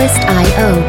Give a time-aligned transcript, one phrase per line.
[0.00, 0.80] SIO。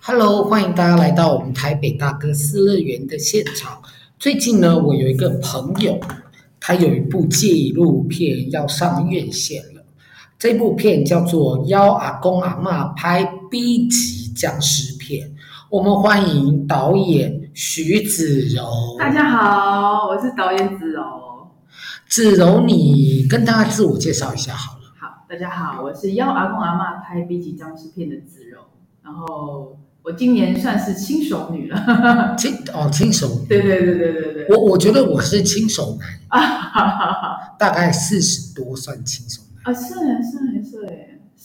[0.00, 3.80] Hello，欢迎大家来到我们台北大哥私乐园的现场。
[4.18, 6.00] 最近呢，我有一个朋友，
[6.58, 9.84] 他有一部纪录片要上院线了。
[10.40, 15.28] 这部片叫做《邀阿公阿嬷拍 B 级僵尸片》。
[15.72, 18.62] 我们欢迎导演徐子柔。
[18.98, 21.02] 大家好，我是导演子柔。
[22.10, 24.82] 子柔，你跟大家自我介绍一下好了。
[25.00, 28.58] 好，大家好，我是邀阿公阿嬷拍 B 级僵尸片的子柔。
[29.02, 29.78] 然后。
[30.04, 34.46] 我今年算是轻熟女了， 轻哦，轻熟女，对对对对对对。
[34.48, 41.01] 我我觉得我是轻熟男啊，大概四十多算轻熟男啊，是是是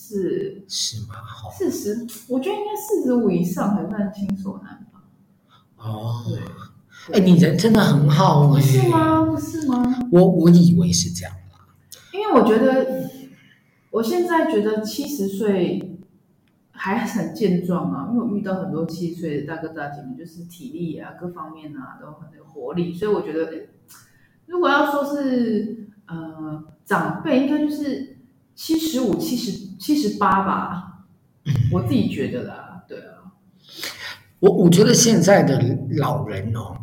[0.07, 1.15] 是是吗？
[1.15, 5.03] 好，四十，我觉得应该四十五以上才算轻熟男吧。
[5.77, 6.23] 哦，
[7.11, 9.25] 哎，你人真的很好哎，是吗？
[9.25, 9.99] 不是吗？
[10.11, 11.67] 我我以为是这样啦，
[12.13, 13.09] 因为我觉得
[13.91, 15.93] 我现在觉得七十岁。
[16.79, 23.69] 还很健壮啊，因为我遇到很多七十岁的大哥大姐们，就是体力啊，各方面啊都很有活力，所以我觉得，诶，
[24.45, 28.19] 如果要说是呃长辈，应该就是
[28.53, 31.05] 七十五、七十七十八吧，
[31.71, 33.33] 我自己觉得啦，对啊。
[34.39, 35.59] 我我觉得现在的
[35.97, 36.77] 老人哦，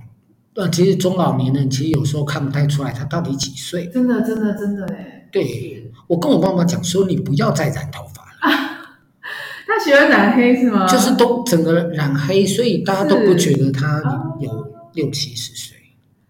[0.55, 5.29] 呃，其实中老年人其实有时候看不太出来他到底几岁，真的，真的，真的，哎。
[5.33, 8.55] 对，我跟我妈妈讲说，你不要再染头发了。
[9.67, 10.87] 他喜欢染黑是吗？
[10.87, 14.01] 就是都整个染黑，所以大家都不觉得他
[14.41, 15.77] 有六七十岁。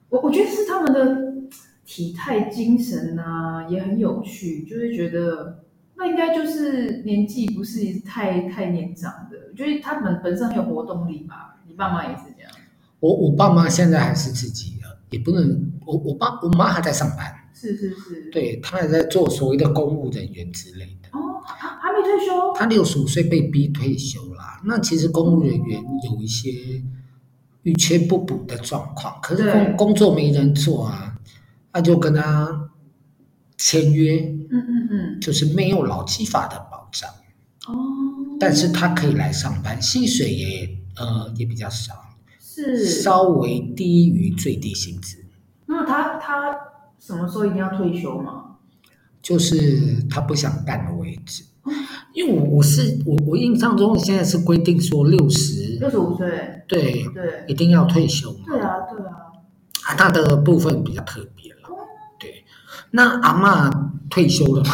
[0.09, 1.51] 我我觉得是他们的
[1.85, 5.64] 体态、精神啊，也很有趣，就会觉得
[5.97, 11.57] 那应该就是年纪不是太太年长的，我觉得他们本身很有活动力吧。
[11.67, 12.53] 你爸妈也是这样？
[13.01, 15.73] 我我爸妈现在还是自己的，也不能。
[15.87, 21.09] 我我爸我妈还在上班，是是是，对，他还在做所谓的公务人员之类的。
[21.13, 21.41] 哦。
[21.47, 24.61] 还没退休，他六十五岁被逼退休啦。
[24.65, 26.51] 那其实公务人员有一些
[27.65, 31.19] 欲缺不补的状况，可是工工作没人做啊，
[31.75, 32.71] 那就跟他
[33.59, 37.11] 签约，嗯嗯嗯，就是没有劳基法的保障
[37.67, 37.75] 哦。
[38.39, 41.95] 但是他可以来上班，薪水也呃也比较少，
[42.41, 45.25] 是稍微低于最低薪资。
[45.67, 46.55] 那他他
[46.99, 48.57] 什么时候一定要退休吗？
[49.23, 51.45] 就是他不想干的位置。
[52.13, 56.29] 因为我我是我我印象中现在是规定说六十六十五岁，
[56.69, 58.41] 对对，一定要退休嘛。
[58.47, 59.33] 对啊对啊，
[59.87, 61.71] 啊，他的部分比较特别了。
[62.21, 62.45] 对，
[62.91, 63.84] 那阿嬷
[64.15, 64.71] 退休了吗？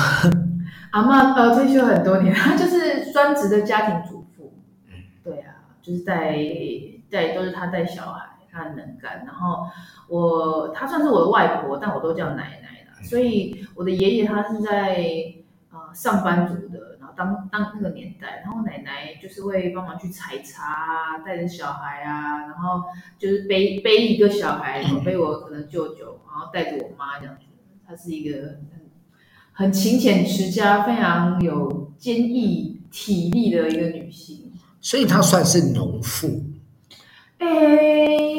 [0.92, 4.52] 阿嬷呃退休很多年，她就是专职的家庭主妇。
[4.88, 4.92] 嗯，
[5.24, 6.36] 对啊，就是带
[7.10, 9.24] 带都是她带小孩，她很能干。
[9.24, 9.66] 然后
[10.08, 13.02] 我她算是我的外婆，但我都叫奶奶的。
[13.02, 15.34] 所以我的爷爷他是在。
[15.92, 22.82] 上班族的，然后当当那个年代，然后奶奶就是会帮忙去采茶啊，带着小孩啊，然后
[23.18, 27.42] 就是背背一个小孩，然后背我可能舅舅，然后带着我妈这样子。
[27.86, 28.58] 她是一个
[29.60, 34.50] 很很勤俭持家、非常有坚毅体力的一个女性。
[34.80, 36.42] 所以她算是农妇，
[37.36, 37.46] 哎，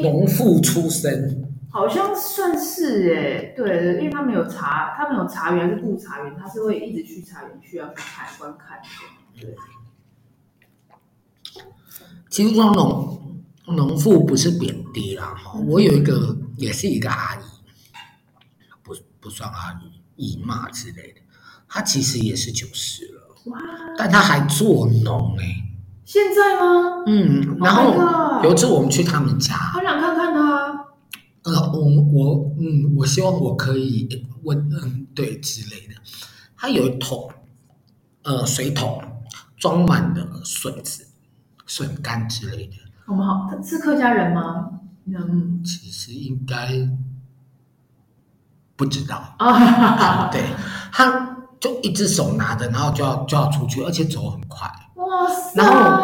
[0.02, 1.48] 农妇出身。
[1.70, 9.40] 好像算是哎，对，因为他们有茶，他们有茶园还是顾茶园，他是会一直去茶园去要去看观看的。
[9.40, 9.54] 对，
[12.28, 17.44] 其实说农农妇不是贬低啦哈，我有一个也是一个阿姨，
[18.82, 21.20] 不不算阿姨，姨妈之类的，
[21.68, 23.58] 他其实也是九十了，哇，
[23.96, 25.44] 但他还做农哎，
[26.04, 27.04] 现在吗？
[27.06, 30.86] 嗯，然后有一次我们去他们家，好想看看他。
[31.44, 31.80] 呃，我
[32.12, 34.08] 我嗯，我希望我可以
[34.44, 35.94] 问嗯，对之类的。
[36.56, 37.28] 他有一桶，
[38.22, 39.02] 呃，水桶
[39.56, 41.04] 装满了笋子、
[41.66, 42.74] 笋干之类的。
[43.06, 44.70] 我们好，是客家人吗？
[45.06, 46.68] 嗯，其实应该
[48.76, 50.28] 不知道啊。
[50.32, 50.42] 对，
[50.92, 54.70] 他就一只手拿着，然后就要就要出去，而且走很快。
[54.96, 55.62] 哇塞！
[55.62, 56.02] 然后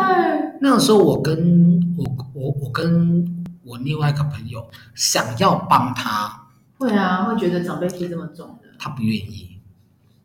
[0.60, 2.04] 那个时候，我跟我
[2.34, 3.36] 我我跟。
[3.64, 6.46] 我另外一个朋友想要帮他，
[6.78, 9.60] 会啊，会觉得长辈气这么重的，他不愿意。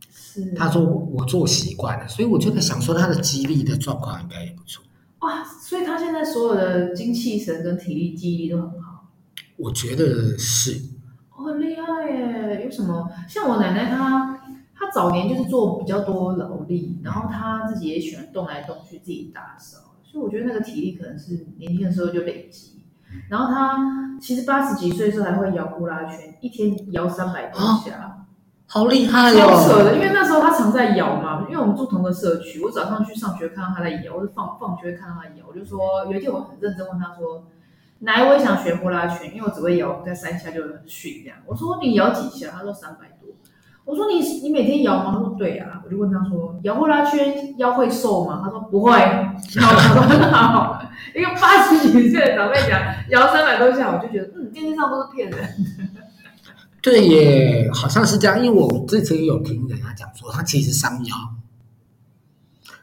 [0.10, 4.82] 是，他说我做习惯了，所以我就在想说他的肌力的状况应该也不错。
[5.20, 9.10] 哇，所以他现在所有的精气神跟体力记忆力都很好。
[9.58, 10.82] 我觉得是。
[11.44, 12.64] 哦，很厉害耶！
[12.64, 13.10] 有什么？
[13.28, 14.40] 像我奶奶她，
[14.74, 19.96] 她早年就是做比较多劳力，然后她自己也喜欢动来动去，自己打扫。
[20.04, 22.84] 所以我觉得那个体力可能是年轻的时候就累积。
[23.30, 28.18] 然后她其实八十几岁的时候还会摇呼啦圈，一天摇三百多下。
[28.18, 28.20] 哦
[28.66, 29.36] 好厉害哦！
[29.36, 37.46] 超扯的，因为那时候他常在摇嘛，因为我们住同个社区，我早上去上学看到他在摇，我就放放学看到他摇，我就说有一天我很认真问他说，
[38.04, 41.38] 来我也想学呼啦圈，因为我只会摇在三下就很逊这样。
[41.46, 42.50] 我说你摇几下？
[42.52, 43.30] 他说三百多。
[43.86, 45.12] 我说你你每天摇吗？
[45.14, 45.82] 他说对啊。
[45.86, 48.42] 我就问他说摇呼啦圈腰会瘦吗？
[48.44, 50.82] 他说不会，摇很好。
[51.14, 52.80] 一个八十几岁的长辈讲
[53.10, 55.48] 摇三百多下，我就觉得嗯，电视上都是骗人的。
[56.82, 61.16] 对耶，好像是这样，因为我之前有听人家讲说，他其实伤腰，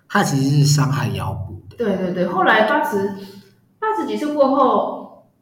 [0.08, 1.76] 他其实是伤害腰部的。
[1.76, 3.14] 对对对，后来八十
[3.78, 4.99] 八十几岁过后，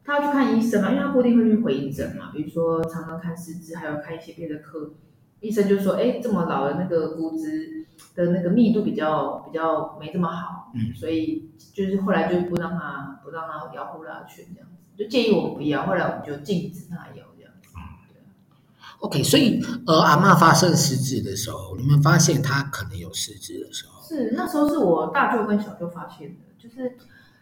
[0.09, 4.91] 他要去看医生嘛，因为他固定会去回诊嘛，比如说常常看四肢，还有看一些别的科，
[5.39, 7.85] 医生就说，哎，这么老的那个骨质
[8.15, 17.25] 的那个密度比较比较没这么好，嗯，所以就是后来就不让他不让他摇呼啦圈这样子，就建议我们不要，后来我们就禁止他摇。
[19.01, 24.05] OK，所以呃，阿妈发生失智的时候，你们发现他可能有失智的时候？
[24.05, 26.97] 是那时候是我大舅跟小舅发现的，就是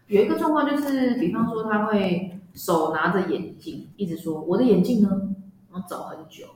[0.05, 5.09] 有一个状况，就是比方说他会手拿着眼镜，一直说我的眼镜呢，
[5.71, 6.47] 然后找很久，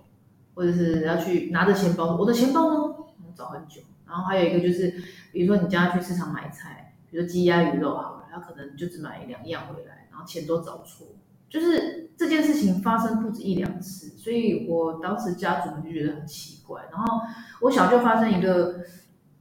[0.55, 2.95] 或者是要去拿着钱包，我的钱包呢，
[3.35, 3.81] 找很久。
[4.05, 4.93] 然后还有一个就是，
[5.31, 11.07] 比如说你叫他去市场买菜，比如说鸡鸭鱼肉好了，他可能就只买两样回来，然后钱都找错。
[11.49, 16.83] 就是这件事情发生不止一两次，所以我当时家族们就觉得很奇怪。
[16.91, 17.21] 然后
[17.61, 18.81] 我小舅发生一个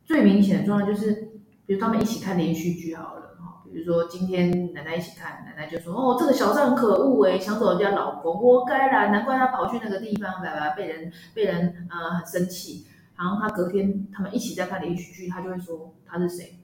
[0.05, 1.31] 最明显的状况，就是
[1.67, 3.30] 比如他们一起看连续剧好了，
[3.73, 12.87] 比如说今天奶奶一起看，奶奶就说：“哦，这个小三可恶哎，抢走人家老公，活该啦，难怪他跑去那个地方，来来被人被人呃很生气。”
[13.17, 16.61] 然后他隔天他们一起在看连续剧，他就会说：“他是谁？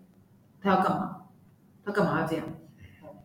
[0.60, 1.22] 他要干嘛？
[1.84, 2.46] 他干嘛要这样？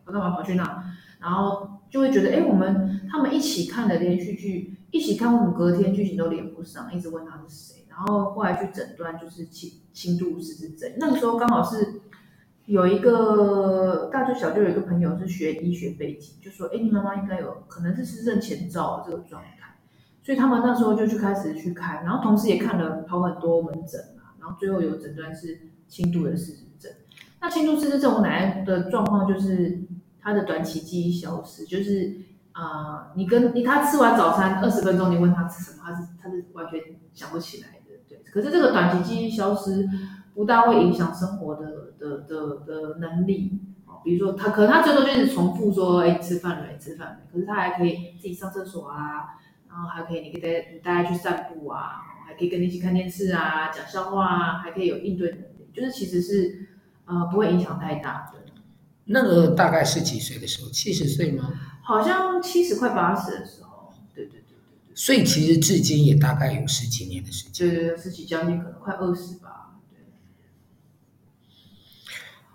[0.04, 0.84] 他干嘛跑去那？”
[1.20, 1.68] 然后。
[1.92, 10.90] 就会觉得，哎，我们他们一起看的连续剧，一起看，我们隔天剧情都连不上，一直问他是谁，然后后来去诊断，就是轻轻度失智症。
[10.96, 12.00] 那个时候刚好是
[12.66, 19.78] 有一个大舅小舅有一个朋友是学医学背景，就说，哎，你妈妈应该有可能是失症前兆这个状态，
[20.22, 26.92] 所以他们那时候就去开始去看，然后同时也看了跑很多门诊啊，然后最后有诊断是轻度的失智症。
[27.40, 29.82] 那轻度失智症，我奶奶的状况就是。
[30.24, 32.16] 她的短期记忆消失，就是
[32.52, 36.80] 啊、呃，你跟你她吃完早餐二十分钟，你问她吃什么，她是她是完全
[37.12, 38.22] 想不起来的，对。
[38.32, 39.84] 可是这个短期记忆消失
[40.34, 43.60] 不大会影响生活的的的的能力，
[44.04, 46.78] 比如说他可能他最多就是重复说，哎，吃饭了没？
[46.78, 47.32] 吃饭没？
[47.32, 49.38] 可是他还可以自己上厕所啊，
[49.68, 56.68] 然后还可以你可以带你带他去散步啊，还可以跟你一起看电视啊，讲笑话啊，还可以有应对能力，就是其实是
[57.04, 58.38] 呃不会影响太大的。
[59.04, 60.70] 那个大概是几岁的时候？
[60.70, 61.52] 七十岁吗？
[61.82, 63.92] 好像七十快八十的时候。
[64.14, 64.56] 对对对对
[64.86, 64.94] 对。
[64.94, 67.68] 所以其实至今也大概有十几年的时间。
[67.68, 69.80] 对对对，十几将近可能快二十吧。
[69.90, 69.98] 对。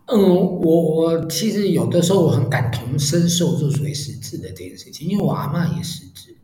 [0.07, 6.35] 嗯，我我其实有的时候我很感同身受，就属于失智的这件事情，因为我阿嬷也失智，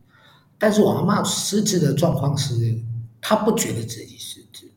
[0.58, 2.78] 但是我阿嬷失智的状况是，
[3.20, 4.70] 她不觉得自己失智。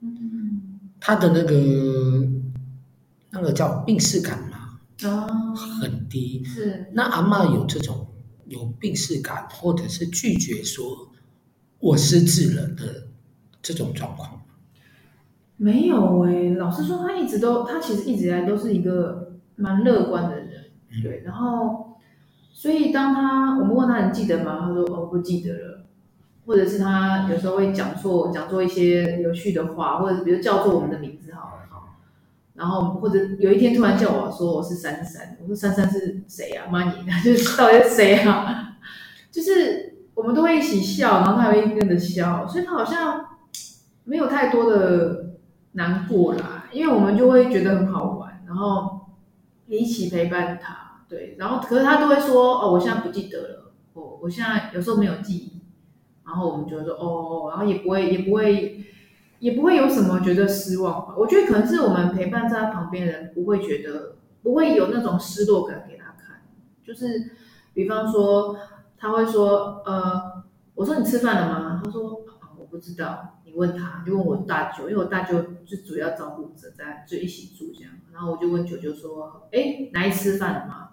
[0.00, 0.80] 嗯。
[0.98, 2.26] 她的那个
[3.30, 4.80] 那个叫病视感嘛。
[5.04, 6.42] 哦，很低。
[6.44, 6.90] 是。
[6.92, 8.06] 那阿嬷有这种
[8.48, 11.12] 有病视感，或者是拒绝说
[11.78, 13.06] “我失智了”的
[13.62, 14.33] 这种状况吗？
[15.56, 20.48] 没有哎、欸，老实说，他一直都，他其实一直以来都是一个蛮乐观的人。
[20.90, 21.22] 嗯、对。
[21.24, 21.96] 然后，
[22.52, 24.58] 所以当他我们问他你记得吗？
[24.62, 25.80] 他说哦，我不记得了。
[26.46, 31.60] 或者是他有时候会讲错，讲错一些有趣的话，或者是比如叫错我们的名字好了。
[32.54, 36.70] 然后或者有一天突然叫我说我是珊珊，我说珊珊是谁啊？
[36.70, 36.92] 妈你，
[37.24, 38.76] 就是到底是谁啊？
[39.32, 43.24] 就是我们都会一起笑，然后他会跟着笑，所以他好像
[44.04, 45.23] 没有太多的
[45.74, 49.00] 难过啦，因为我们就会觉得很好玩，然后
[49.68, 55.60] 一起陪伴他，对，然后可是他都会说哦，我现在不记得了，我我现在有时候没有记忆，
[56.26, 58.80] 然后我们就会说哦，然后也不会也不会。
[59.40, 66.40] 也不会有什么觉得失望吧，我觉得可能是我们陪伴在他旁边的人不会觉得，不会有那种失落感给他看。
[66.82, 67.32] 就是，
[67.74, 68.56] 比方说
[68.96, 71.82] 他会说，呃，我说你吃饭了吗？
[71.84, 72.22] 他说，
[72.74, 77.92] 不知道，你问他，就问我大舅，因为我大舅就主要照顾者在，就一起住这样。
[78.12, 80.88] 然后我就问舅舅说，哎，奶奶吃饭了吗？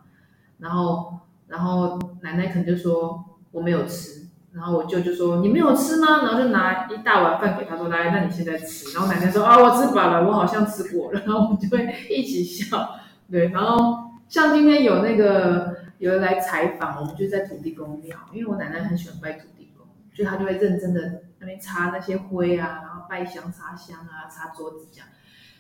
[0.60, 4.22] 然后，然后奶奶可能就说我没有吃。
[4.54, 13.00] 然后我舅就说：“你没有吃吗？”然后就拿一大碗饭给他说：“来，那你现在吃。”然后奶奶说：“啊，我吃饱了，我好像吃过了。”然后我们就会一起笑，
[13.32, 25.08] 对，然后像今天有那个有人来采访，我们就在土地公庙，因为我奶奶很喜欢拜土地公，所以她就会认真的那边擦那些灰啊，然后拜香插香啊，擦桌子这样。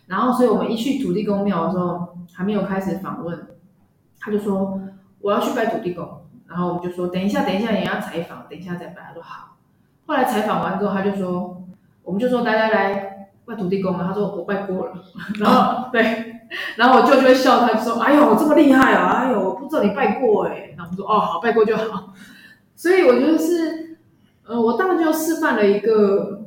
[0.07, 3.47] 然后，所以我们一去土地公庙的时候，还没有开始访问，
[4.19, 4.81] 他就说
[5.19, 9.01] 我要去拜土地公，然后我们就说等一下，等一下也要采访，等一下再拜。
[9.07, 9.57] 他说好。
[10.05, 11.63] 后来采访完之后，他就说，
[12.03, 14.05] 我们就说来来来拜土地公了。
[14.05, 14.93] 他说我拜过了，
[15.39, 16.41] 然后对，
[16.75, 20.73] 然后我舅就会笑他，就说哎呦我这么厉害啊，哎呦我不知道你拜过哎。
[20.75, 22.13] 然后我们说哦好，拜过就好。
[22.75, 23.80] 所以我觉得是，
[24.51, 26.38] 呃，我大舅示范了一个。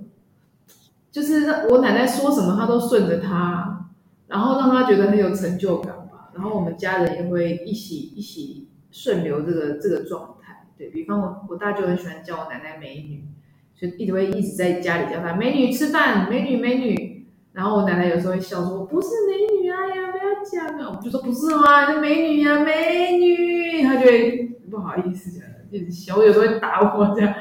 [1.14, 3.87] 就是让我奶奶说什么，他都顺着她，
[4.26, 6.30] 然后让她觉得很有成就感吧。
[6.34, 10.66] 然后我们家人也会一起一起顺流这个这个状态。
[10.76, 13.28] 对，比方我我大舅很喜欢叫我奶奶美女，
[13.76, 17.28] 所以一直会一直在家里叫她美女吃饭，美女美女。
[17.52, 21.92] 然后我奶奶有时候会笑说：“不是美女啊，呀，不要讲啊。”我们就说：“不是吗？
[21.92, 26.16] 是美女啊，美女。”她就会不好意思这样，一直笑。
[26.16, 27.32] 我有时候会打我这样。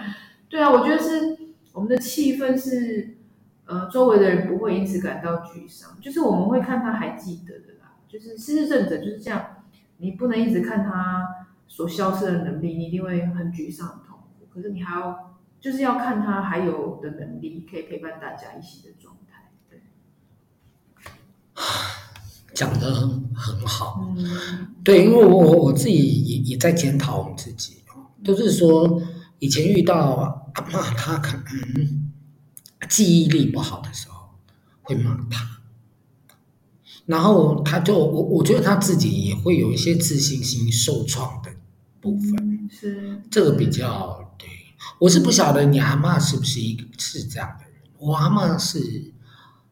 [0.54, 1.36] 对啊，我觉得是
[1.72, 3.18] 我们的气氛是。
[3.66, 7.96] 呃，周围的人不会因此感到沮丧，就是我们会看他还记得的啦。
[8.10, 9.64] 就是失智症者就是这样，
[10.00, 14.46] 你不能一直看他所消失的能力，你一定会很沮丧、很痛苦。
[14.54, 19.50] 可是你还要，就是要看他还有的能力，可以陪伴大家一起的状态。
[19.70, 19.82] 对，
[22.54, 24.14] 讲的很很好。
[24.18, 27.78] 嗯，对，因为我我我自己也也在检讨我们自己，
[28.22, 29.02] 就是说
[29.44, 31.44] 以前遇到阿妈，他可能。
[32.90, 34.36] 记忆力不好的时候，
[34.82, 35.62] 会骂他，
[37.06, 41.50] 然后他就我我觉得他自己也会有一些自信心受创的
[42.02, 43.22] 部分，是。
[43.32, 44.50] 这个比较对。
[45.00, 49.14] 我是不晓得你阿嬷是不是一个是这样的人，我阿嬷是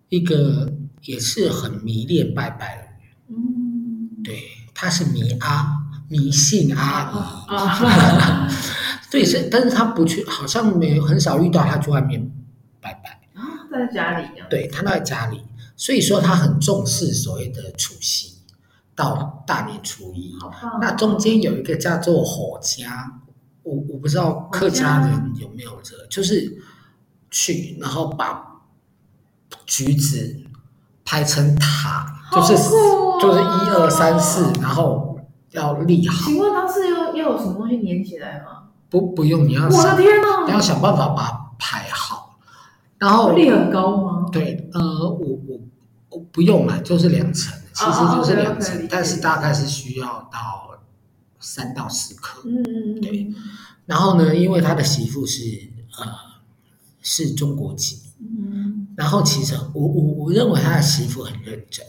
[0.08, 0.72] 一个
[1.04, 2.92] 也是很迷恋拜拜的人，
[3.28, 4.42] 嗯，对，
[4.74, 8.48] 他是迷阿迷信阿姨，啊、
[9.12, 12.32] 对，是，但是他不去，好像没有很少遇到他去外面。
[12.80, 14.28] 拜拜啊，在家里。
[14.50, 15.42] 对，他都在家里，
[15.76, 18.38] 所以说他很重视所谓的除夕
[18.96, 20.34] 到大年初一。
[20.80, 23.22] 那中间有一个叫做火家，
[23.64, 26.58] 我我不知道客家人有没有这个，就是
[27.30, 28.62] 去然后把
[29.66, 30.38] 橘子
[31.04, 32.54] 排成塔，就是
[33.22, 35.20] 就是一二三四，然后
[35.52, 36.26] 要立好。
[36.26, 38.70] 请问他是要要有什么东西粘起来吗？
[38.92, 42.38] 不不用，你要我的天哪，你要想办法把它排好。
[42.98, 44.28] 然后力很高吗？
[44.32, 45.60] 对，呃，我我
[46.10, 50.78] 我不用了，就是两层，其实就是两层，哦、但是大概是需要到
[51.40, 52.42] 三到四颗。
[52.44, 53.34] 嗯嗯嗯对。
[53.86, 55.42] 然后呢，因为他的媳妇是
[55.98, 56.06] 呃
[57.02, 58.88] 是中国籍，嗯。
[58.98, 61.86] 然后其实我我我认为他的媳妇很认真，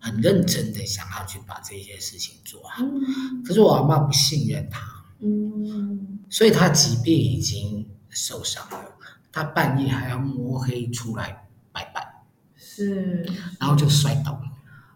[0.00, 2.84] 很认真的想要去把这些事情做好。
[2.84, 3.42] 嗯。
[3.44, 4.80] 可是我阿妈不信任他。
[5.20, 6.18] 嗯。
[6.28, 8.92] 所以他即便已经受伤了。
[9.32, 12.24] 他半夜还要摸黑出来拜拜，
[12.56, 13.22] 是，
[13.60, 14.40] 然后就摔倒了。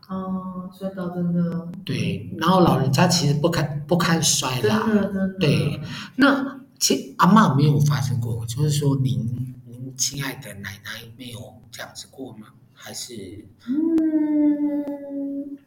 [0.09, 1.69] 哦，摔倒真的。
[1.85, 4.83] 对，然后老人家其实不堪不堪摔啦。
[4.87, 5.39] 真的真的。
[5.39, 5.81] 对，
[6.17, 11.39] 那其实阿嬷没有发生过，就是说您您亲爱的奶奶没有
[11.71, 12.47] 这样子过吗？
[12.73, 13.47] 还是？
[13.69, 15.59] 嗯，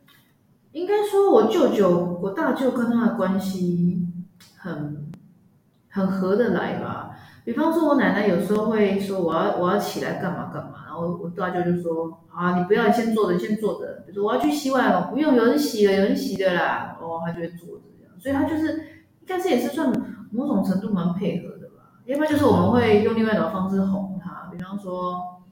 [0.71, 4.01] 应该说我舅舅，我大舅跟他的关系
[4.57, 5.11] 很
[5.89, 7.11] 很合得来吧。
[7.45, 14.03] 比方说，我奶奶有时候会说我要我要起来干嘛干嘛，然后我大舅就说啊，你不要，先坐着，先坐着。
[14.05, 16.97] 比如说我要去洗碗了，不用，有人洗了，有人洗的啦。
[17.01, 18.77] 哦，他就会坐着这样，所以他就是
[19.19, 19.91] 应该是也是算
[20.31, 21.99] 某种程度蛮配合的吧。
[22.05, 25.43] 要不然就是我们会用另外一种方式哄他，比方说，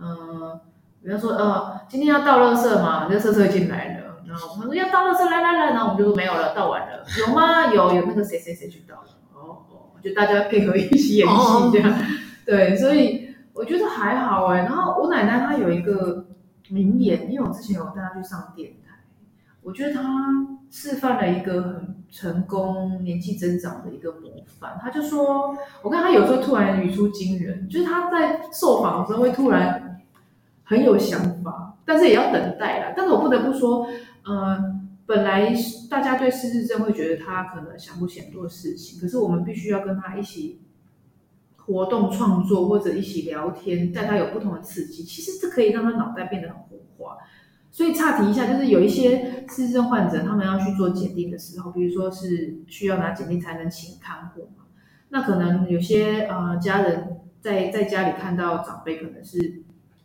[0.00, 0.60] 嗯、
[1.02, 3.97] 比方说呃，今天要倒垃圾嘛，垃圾车进来了，
[4.38, 7.74] 然后我们说要到了这，来来来，然后我们就说没有了，倒完了，有吗？
[7.74, 9.08] 有，有那个谁谁谁去到了。
[9.34, 11.92] 哦哦就大家配合一起演戏这样，
[12.46, 14.58] 对，所以我觉得还好哎。
[14.58, 16.26] 然后我奶奶她有一个
[16.68, 19.00] 名言，因为我之前有带她去上电台，
[19.60, 20.00] 我觉得她
[20.70, 24.30] 示范了一个很成功、年纪增长的一个模
[24.60, 24.78] 范。
[24.80, 30.00] 她就说，我看她有时候突然语出惊人，就是她在受访的时候会突然
[30.62, 32.92] 很有想法，但是也要等待啦。
[32.96, 33.88] 但是我不得不说，
[34.28, 34.80] 呃。
[35.08, 35.54] 本来
[35.88, 40.60] 大家对失智症会觉得他可能想不起很多事情，可是我们必须要跟他一起
[41.56, 47.16] 活动创作或者一起聊天，带他有不同的刺激，其实这可以让他脑袋变得很活化。
[47.70, 54.64] 所以岔题一下，就是有一些失智症患者，他们要去做检定的时候，比如说是需要拿检定才能请看护嘛，
[55.08, 59.62] 那可能有些呃家人在在家里看到长辈可能是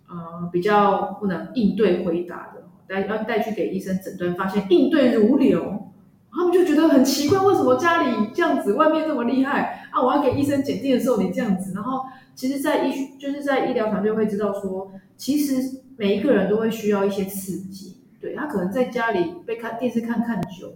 [0.07, 2.62] 呃比较不能应对回答的。
[3.01, 5.91] 带要带去给医生诊断，发现应对如流，
[6.31, 10.01] 他们就觉得很奇怪，为什么家里这样子，外面这么厉害啊？
[10.01, 20.75] 我要给医生检定的时候你这样子，然后其实，在医就是在医疗团队会知道说，其实每一个人都会需要一些刺激，对，他可能在家里被看电视看看久了，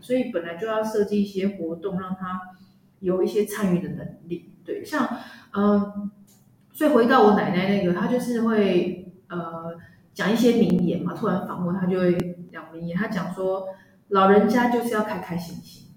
[0.00, 2.40] 所以本来就要设计一些活动，让他
[3.00, 5.08] 有一些参与的能力，对，像
[5.52, 6.10] 嗯。
[6.76, 9.76] 所以回到我奶奶那个，她就是会呃
[10.14, 11.12] 讲一些名言嘛。
[11.12, 12.16] 突然访问他就会
[12.52, 13.66] 讲名言，他讲说
[14.08, 15.88] 老人家就是要开开心心，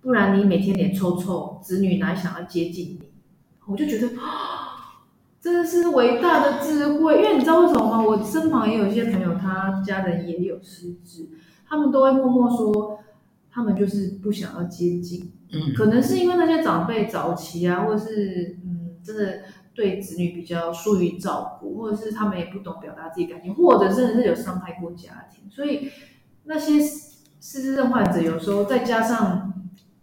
[0.00, 3.12] 不然你每天脸臭臭，子女哪想要接近你？
[3.66, 5.00] 我就觉得啊，
[5.40, 7.16] 真的是伟大的智慧。
[7.16, 8.02] 因为你知道为什么吗？
[8.02, 11.28] 我身旁也有一些朋友，他家人也有失智，
[11.68, 12.98] 他们都会默默说，
[13.50, 15.32] 他们就是不想要接近。
[15.52, 19.40] 嗯，可能是因为那些长辈早期啊，或者是嗯，真的。
[19.74, 25.90] 对子女比较疏于照顾，或者是他们也不懂表达自己感情，或者甚至是有伤害过家庭，所以
[26.44, 29.52] 那些失智症患者有时候再加上，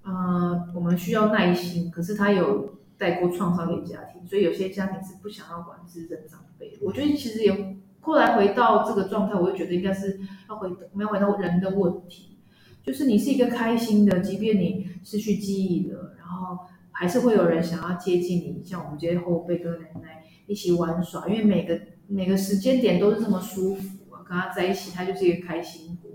[0.03, 6.79] 呃，我们需要耐心，可是他有带过创伤给家庭，所以有些家庭是不想要管失智症长辈。
[6.81, 12.37] 我觉得其实也后来回到这个状态，我就觉得应该是要回我们要回到人的问题，
[12.83, 16.57] 就是你是一个开心的，即便你失去记忆了，然后。
[16.99, 26.11] 还是会有人想要接近你，像我们这些后辈跟奶奶一起玩耍，因为每个每个时间点都是这么舒服啊，跟他在一起，他就是一个开心果。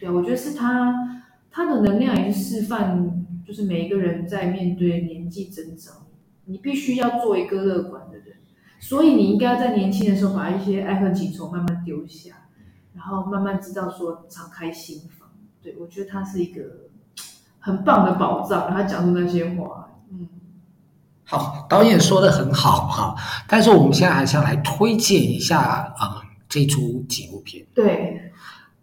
[0.00, 1.20] 对啊，我觉得是他
[1.50, 6.06] 他的能量也是示范，就是每一个人在面对年纪增长，
[6.46, 8.36] 你必须要做一个乐观的人，
[8.80, 12.48] 所以你应该要在年轻的时候把一些爱恨情仇慢慢丢下，
[12.94, 15.28] 然后慢慢知道说敞开心房。
[15.62, 16.88] 对，我觉得他是一个
[17.58, 19.90] 很棒的宝藏，他讲出那些话。
[20.12, 20.28] 嗯，
[21.24, 23.14] 好，导演说的很好哈，
[23.48, 27.64] 但是我们现在还是要来推荐一下啊、嗯，这出纪录片。
[27.74, 28.30] 对，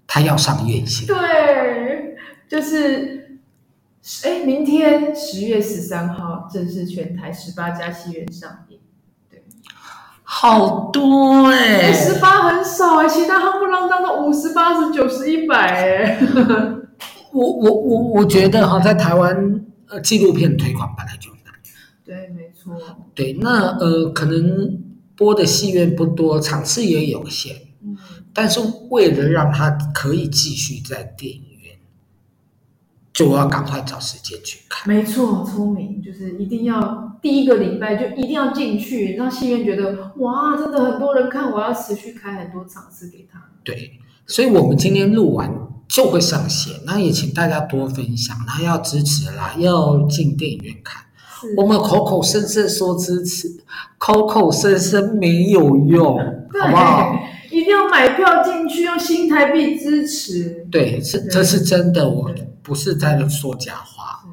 [0.07, 1.05] 他要上院线。
[1.05, 2.15] 对，
[2.49, 3.39] 就是，
[4.25, 8.79] 哎，明天十月十三号正式全台十八家戏院上映。
[9.29, 9.43] 对，
[10.23, 16.19] 好多哎，十八很少哎，其他夯不啷当的五十、八十、九十、一百哎。
[17.31, 19.65] 我我我我觉得哈，在台湾。
[19.89, 21.53] 呃，纪录片推广本来就难。
[22.05, 22.79] 对，没错。
[23.15, 24.81] 对，那呃，可能
[25.15, 27.55] 播的戏院不多，场次也有限。
[27.83, 27.97] 嗯。
[28.33, 31.75] 但是为了让它可以继续在电影院，
[33.11, 34.87] 就要赶快找时间去看。
[34.87, 43.49] 没错，聪明，就是一定要第一个礼拜就一定要进去，让戏院觉得哇，真的很多人看，我要持续开很多场次给他。
[43.63, 45.51] 对，所以我们今天录完。
[45.89, 51.01] 就会上线，那也请大家多分享，那要支持啦，要进电影院看。
[51.57, 53.47] 我们口口声声说支持，
[53.97, 56.17] 口口声声没有用，
[56.61, 57.15] 好不好？
[57.49, 60.67] 一定要买票进去，用新台币支持。
[60.71, 62.29] 对，是这是真的，我
[62.61, 64.23] 不是在那说假话。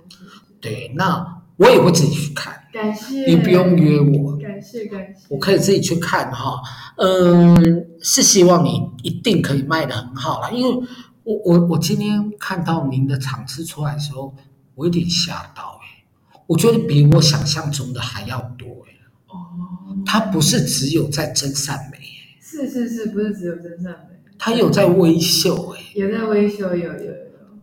[0.60, 1.24] 对，那
[1.56, 2.52] 我也会自己去看。
[2.70, 3.24] 感谢。
[3.26, 4.36] 你不用约我。
[4.36, 5.24] 感谢感谢。
[5.30, 6.60] 我可以自己去看哈，
[6.98, 10.86] 嗯，是希望你一定可以卖得很好啦，因为。
[11.26, 14.32] 我我我今天看到您的场次出来的时候，
[14.76, 16.04] 我有点吓到哎，
[16.46, 18.94] 我觉得比我想象中的还要多哎。
[19.26, 22.38] 哦，它不是只有在真善美哎。
[22.40, 24.16] 是是是，不是只有真善美。
[24.38, 25.80] 它有在微秀哎。
[25.96, 27.12] 有在微秀，有有有。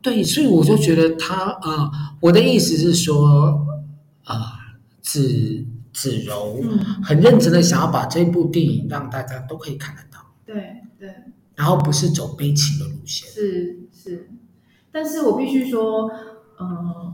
[0.02, 3.65] 对，所以我就觉得他呃，我的意思是说，
[4.26, 4.36] 呃，
[5.02, 6.62] 子子柔
[7.02, 10.19] 很认真的想要把这部电影让大家都可以看得到。
[10.45, 11.10] 对对。
[11.55, 14.29] 然后不是走悲情的路线，是是，
[14.91, 16.09] 但是我必须说，
[16.59, 17.13] 嗯、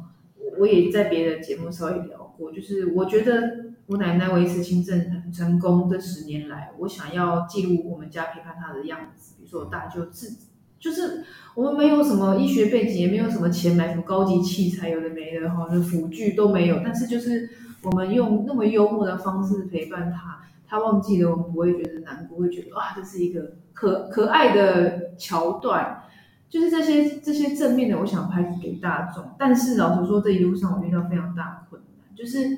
[0.58, 10.38] 我也在别的节目稍微聊过，就是我觉得我奶奶维持亲政很成功这十年来，我想要记录我们家陪伴她的样子，比如说我大舅自，
[10.80, 17.50] 就是我们没有什么医学背景，也没有什么钱买什么高级器材，有的没的哈，辅具都没有，但是就是
[17.82, 20.44] 我们用那么幽默的方式陪伴她。
[20.70, 26.04] 他忘记了，我们不会觉得难过，会觉得哇，这是一个可可爱的桥段，
[26.48, 29.26] 就是这些这些正面的，我想拍给大众。
[29.40, 32.56] 但是老实说，这一路上我遇到非常大的困难，就是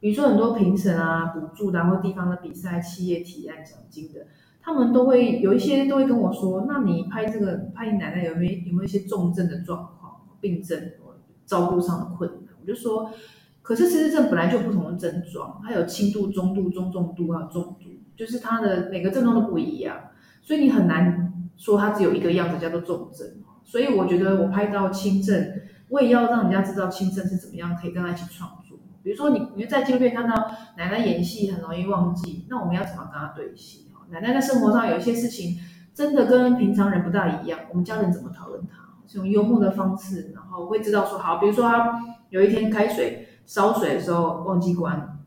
[0.00, 4.26] 比如说很多评审啊、补助的、啊、或地方的比赛、企业提案奖金的，
[4.62, 10.92] 他们都会有一些都会跟我说，那你拍这个拍你奶奶有没有有没有一些重症的状况、病症、
[11.44, 12.54] 照顾上的困难？
[12.58, 13.10] 我就说。
[13.64, 19.96] 可是失智症本来就不同的症状，它有轻度、中度、中重度还有重度，就是它的每个症状都不一样，
[20.42, 23.26] 所以你很难说它只有一个样子叫做重症。
[23.64, 28.78] 所以我觉得我拍到轻症，我也要让人家知道轻症是怎么样可以跟他一起创作。
[29.02, 30.34] 比如说你你在纪录片看到
[30.76, 33.88] 奶奶演戏很容易忘记，那我们要怎么跟他对戏？
[34.10, 35.58] 奶奶在生活上有一些事情，
[35.94, 37.60] 真的跟平常人不大一样。
[37.70, 38.84] 我们家人怎么讨论他？
[39.06, 41.98] 是用幽默的方式，然后会知道说好，比如说他
[42.28, 45.18] 有一天开水烧水的时候忘记关，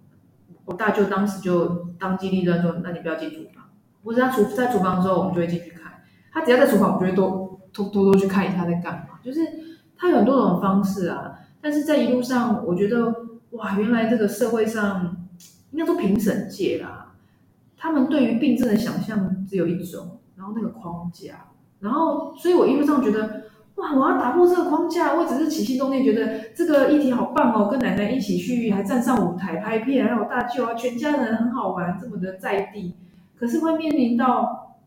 [0.65, 3.65] 我大舅当时就当机立断说：“那你不要进厨房。”
[4.03, 6.03] 或者他厨在厨房的时候，我们就会进去看。
[6.31, 9.19] 他只要在厨房，我就会多偷偷偷去看一下他在干嘛。
[9.23, 9.39] 就是
[9.97, 13.13] 他有很多种方式啊，但是在一路上，我觉得
[13.51, 15.27] 哇，原来这个社会上
[15.71, 17.13] 应该说评审界啦，
[17.77, 21.47] 他们对于病症的想象只有一种，然后那个框架，
[21.79, 23.46] 然后所以我一路上觉得。
[23.77, 23.93] 哇！
[23.95, 32.95] 我要打破这个框架，我只是起心动念，觉得这个议题好棒哦，跟奶奶一起去，还站上舞台拍片，还有大舅啊，全家人很好玩，这么的在地。
[33.35, 34.77] 可是会面临到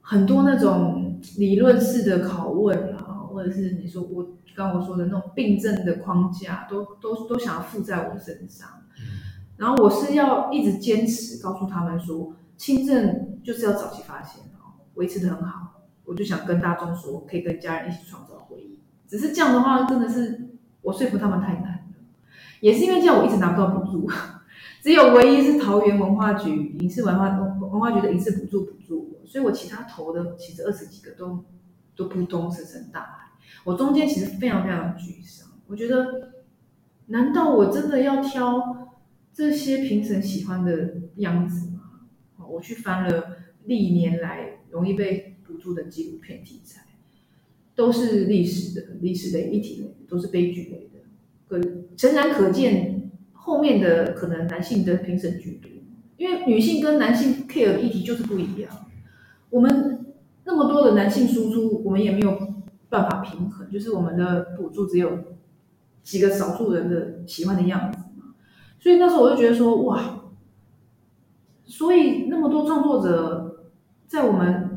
[0.00, 4.24] 很多那种理论式的拷问啊，或者是你说我
[4.56, 8.68] 刚刚我说的那种病症的框架，都都都想要附在我身上。
[9.56, 15.77] 然后我是要一直坚持告诉他们说，轻症就是要早期发现哦，维持的很好。
[16.08, 18.80] 我就想跟大众说，可以跟家人一起创造回忆。
[19.06, 20.48] 只是这样的话，真的是
[20.80, 21.78] 我说服他们太难了。
[22.60, 24.10] 也是因为这样，我一直拿不到补助。
[24.82, 27.28] 只有唯一是桃园文化局影视文化
[27.60, 31.44] 文化局的影视补助补助我，所以我其他投的其实二十几个都
[31.94, 33.32] 都扑通石沉大海。
[33.64, 35.50] 我中间其实非常非常沮丧。
[35.66, 36.32] 我觉得，
[37.06, 38.96] 难道我真的要挑
[39.34, 41.82] 这些评审喜欢的样子吗？
[42.48, 45.34] 我去翻了历年来容易被。
[45.58, 46.86] 助的纪录片题材
[47.74, 50.98] 都是历史的、历史类、议题类，都是悲剧类的。
[51.46, 51.60] 可
[51.96, 55.70] 诚然可见，后面的可能男性的评审居多，
[56.16, 58.86] 因为女性跟男性 care 议题就是不一样。
[59.50, 60.06] 我们
[60.44, 62.36] 那么多的男性输出，我们也没有
[62.88, 65.18] 办法平衡，就是我们的补助只有
[66.02, 68.34] 几个少数人的喜欢的样子嘛。
[68.80, 70.32] 所以那时候我就觉得说，哇，
[71.64, 73.70] 所以那么多创作者
[74.08, 74.74] 在我们。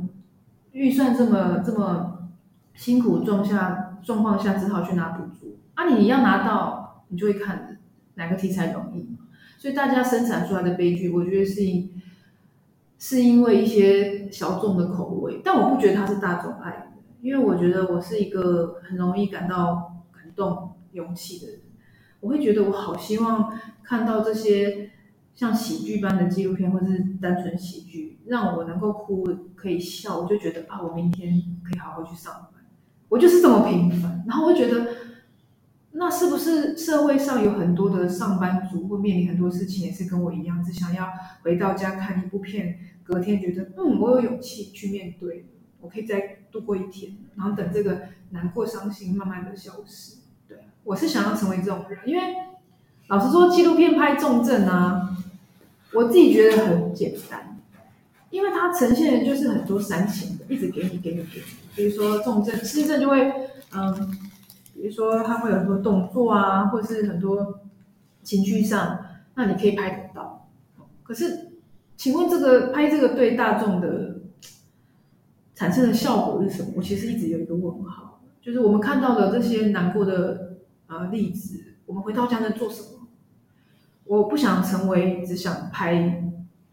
[0.71, 2.29] 预算这么这么
[2.73, 5.57] 辛苦状下状况下，只好去拿补助。
[5.73, 7.79] 啊，你要拿到，你就会看
[8.15, 9.15] 哪个题材容易。
[9.57, 11.91] 所以大家生产出来的悲剧，我觉得是因
[12.97, 16.87] 是因为一些小众的口味，但我不觉得它是大众爱的，
[17.21, 21.61] 因为我觉得我是一个很容易感到感动、勇气的人。
[22.21, 23.53] 我会觉得我好希望
[23.83, 24.91] 看到这些。
[25.41, 32.63] 像喜剧般的纪录片，或者是单纯喜剧，让我能够哭可以笑，我就觉得啊，我明天可以好好去上班。
[33.09, 34.23] 我就是这么平凡。
[34.27, 34.89] 然后我觉得，
[35.93, 41.07] 那是不是社会上有很多的上班族会面临很多事情，也是跟我一样，只想要
[41.41, 45.47] 回到家看一部片，隔天觉得嗯，我有勇气去面对，
[45.79, 50.17] 我可以再度过一天，然后等这个难过、伤心慢慢的消失。
[50.47, 52.21] 对，我是想要成为这种人，因为
[53.07, 55.17] 老实说，纪录片拍重症啊。
[55.93, 57.57] 我自己觉得很简单，
[58.29, 61.43] 因为它呈现的就是很多煽情的，一直给你给你给你。
[61.75, 63.31] 比如说重症、失症就会，
[63.73, 64.17] 嗯，
[64.73, 67.61] 比如说他会有很多动作啊，或者是很多
[68.23, 68.99] 情绪上，
[69.35, 70.49] 那你可以拍得到。
[71.03, 71.51] 可是，
[71.97, 74.21] 请问这个拍这个对大众的
[75.55, 76.73] 产生的效果是什么？
[76.77, 83.00] 我其实一直有一个问号，就是我们看到的这些难过的呃例子，我们回到家能做什么？
[84.05, 85.93] 我不想成为只想拍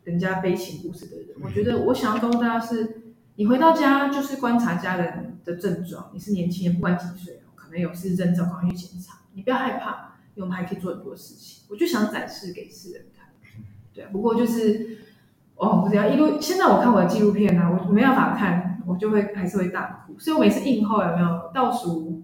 [0.05, 1.29] 人家悲情故事的人。
[1.43, 6.11] 我觉得我想要告诉大家是，你回到家就是观察家人的症状。
[6.13, 9.19] 你是年轻人，不管几岁，可能有失智症，赶快去检查。
[9.35, 11.63] 你不要害怕，因为我们还可以做很多事情。
[11.69, 13.29] 我就想展示给世人看。
[13.95, 14.99] 对，不过就是
[15.55, 16.41] 哦，我只要一路。
[16.41, 20.19] 现在我看我的纪录片呢、啊，我没办法看，我就会还是会大哭。
[20.19, 22.23] 所以我每次映后有没有倒数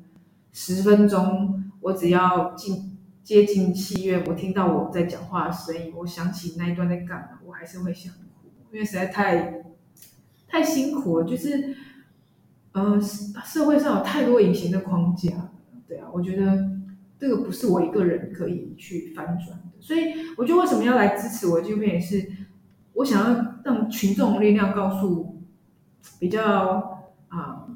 [0.53, 2.91] 十分钟，我只要进。
[3.25, 9.65] 接近七月，我听到我在讲话的声音，我想起那一段在干嘛，我还是会想哭，因为实在太
[10.47, 11.25] 太辛苦了。
[11.25, 11.75] 就是，
[12.73, 15.53] 嗯、呃，社会上有太多隐形的框架，
[15.89, 16.71] 对啊，我觉得
[17.19, 19.73] 这个不是我一个人可以去翻转的。
[19.81, 22.31] 所以，我觉得为什么要来支持我的纪录片，也是
[22.93, 25.43] 我想要让群众力量告诉
[26.19, 27.69] 比较啊、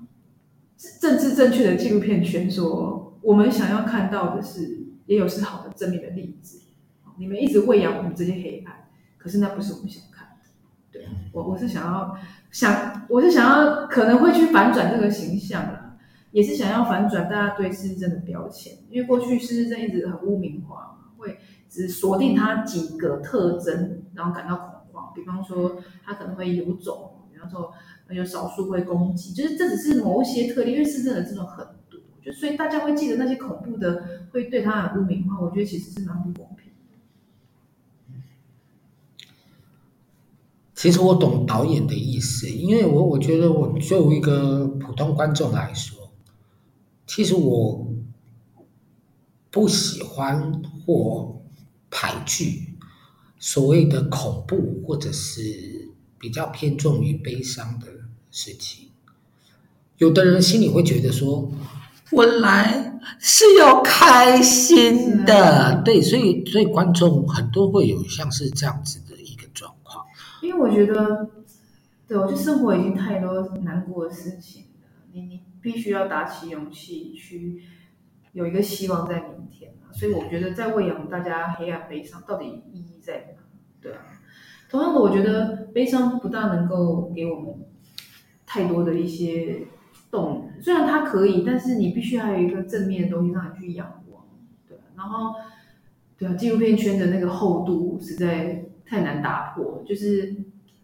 [1.00, 4.86] 政治正确的纪录片圈说，我们想要看到的是。
[5.08, 6.60] 也有是好的正面的例子，
[7.16, 10.50] 你们一直喂养我们这些黑暗，可是那不是我们想看的。
[10.92, 12.14] 对，我我是想要
[12.50, 15.96] 想，我是想要可能会去反转这个形象啦，
[16.30, 21.38] 也是想要反转大家对失智症的标签，因为过去失智症一直很污名化，会
[21.70, 27.72] 只锁定它几个特征，然后感到恐慌，比方说它可能会有肿，比方说
[28.10, 31.66] 有少数会攻击，就是这只是某一些特例，因为失智症的这种很。
[32.32, 35.40] 所以大家会记得那些恐怖的，会对他很污名化。
[35.40, 36.66] 我觉得其实是蛮不公平。
[40.74, 46.12] 其实我懂导演的意思，因为我我觉得我作为一个普通观众来说，
[47.04, 47.88] 其实我
[49.50, 51.42] 不喜欢或
[51.90, 52.76] 排拒
[53.40, 55.88] 所谓的恐怖或者是
[56.18, 57.86] 比较偏重于悲伤的
[58.30, 58.90] 事情。
[59.96, 61.50] 有的人心里会觉得说，
[62.10, 70.04] 我来是要开心的，对，所以所以观众很多会有像是这样子的一个状况。
[70.42, 71.28] 因为我觉得，
[72.06, 77.62] 对，我觉得生活已经太多难过的事情了，你你必须要打起勇气去
[78.32, 79.92] 有一个希望在明天啊。
[79.92, 83.42] 所以我觉得在喂养大家黑暗悲伤到底意义在哪？
[83.80, 83.98] 对啊，
[84.70, 87.54] 同样的，我觉得悲伤不大能够给我们
[88.46, 89.66] 太多的一些
[90.10, 94.24] 动，虽然它可以，但是你必须还有一个正面的东西让你去仰望。
[94.68, 95.34] 对，然后
[96.16, 98.64] 对啊，纪录片圈的那个厚度实在。
[98.90, 100.34] 太难打破，就是，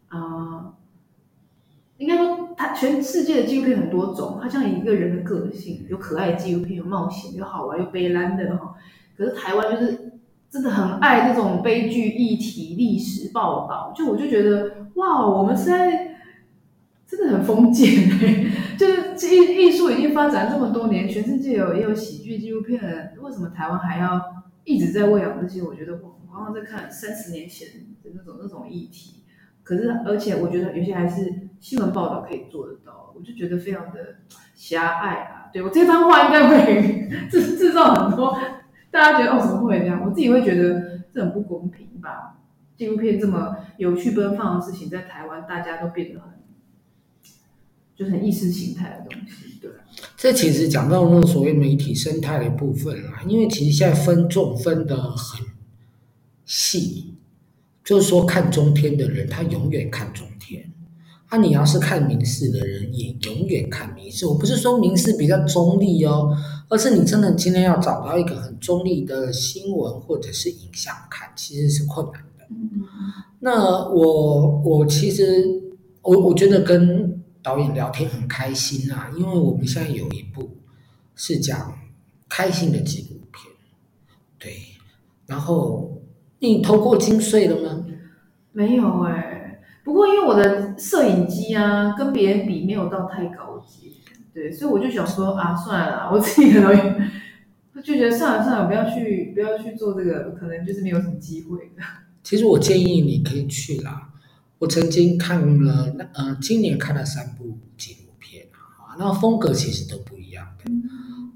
[0.08, 0.74] 啊、
[1.96, 8.74] 应该说，它全世界的纪录片很多种，它像一个人的个性，有可爱纪录片，有冒险，有好玩，有悲凉的哈。
[9.16, 10.18] 可是台湾就是
[10.50, 16.13] 真的很爱这种悲剧议题、历史报道，就我就觉得，哇，我们现在
[17.06, 18.08] 真的很封建，
[18.78, 24.20] 就是艺艺术已经发展这么多年，全世界有也有喜剧纪录片，为什么台湾还要
[24.64, 25.62] 一直在喂养这些？
[25.62, 27.74] 我觉得我我刚刚在看三十年前的。
[28.16, 29.24] 那种那种议题，
[29.62, 34.16] 可是而且我觉得有些还是新闻报道可以做得到，我就觉得非常的
[34.54, 35.48] 狭隘啊。
[35.52, 38.38] 对，我这番话应该会制制造很多
[38.90, 40.02] 大家觉得哦，怎么会这样？
[40.04, 42.36] 我自己会觉得这很不公平吧。
[42.76, 46.33] 纪录片这么有趣奔放的事情，在台湾大家都变得很
[47.96, 49.70] 就是很意识形态的东西，对。
[50.16, 55.46] 这其实讲到那所谓媒体生态的部分啦，因为其实现在分众分的很
[56.44, 57.10] 细。
[57.84, 60.72] 就是说，看中天的人，他永远看中天。
[61.26, 64.24] 啊，你要是看民视的人，也永远看民视。
[64.24, 66.34] 我不是说民视比较中立哦，
[66.70, 72.46] 而是你真的今天要找到一个很中立的新闻或者是影像看，其实是困难的。
[73.40, 75.44] 那我我其实
[76.00, 80.56] 我我觉得跟导演聊天很开心啊，因为我们现在有一部
[81.14, 81.78] 是讲
[82.28, 83.54] 开心的纪录片，
[84.36, 84.56] 对，
[85.28, 85.92] 然后。
[86.40, 87.86] 你投过金穗了吗？
[88.52, 93.94] 没有哎、欸，不过因为我的摄影机啊，跟别人比没有到太高级，
[94.34, 101.82] 对，所以我就想说啊，算了，我自己很容易就觉得算了算了，不要去不要去做这个，可能就是没有什么机会的。
[102.22, 104.10] 其实我建议你可以去啦。
[104.64, 110.72] 我曾经看了，呃，今年看了三部纪录片啊，那风格其实都不一样的。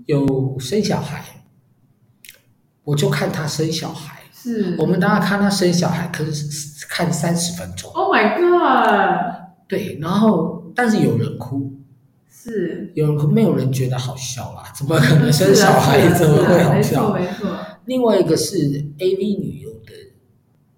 [0.07, 1.23] 有生小孩，
[2.85, 4.23] 我就看他生小孩。
[4.33, 7.91] 是我们大家看他生小孩，可是看三十分钟。
[7.93, 9.51] Oh my god！
[9.69, 11.71] 对，然后但是有人哭，
[12.31, 14.73] 是有人哭，没有人觉得好笑啦。
[14.75, 17.13] 怎么可能生小孩怎么会好笑？
[17.13, 17.59] 没错没错。
[17.85, 18.57] 另外一个是
[18.99, 19.93] AV 女优的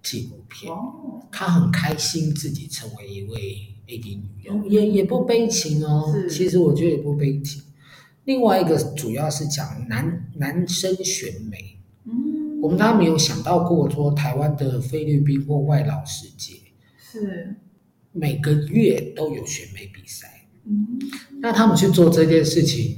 [0.03, 3.39] 纪录片，哦，她很开心自己成为一位
[3.87, 6.13] AV 女优，嗯、也也不悲情哦。
[6.29, 7.63] 其实我觉得也不悲情。
[8.25, 11.79] 另外一个主要是讲男男生选美。
[12.05, 16.53] 嗯我们大家没有想到过，说台湾的菲律宾或外劳世界
[16.99, 17.55] 是
[18.11, 20.47] 每个月都有选美比赛。
[20.65, 20.99] 嗯，
[21.39, 22.97] 那他们去做这件事情，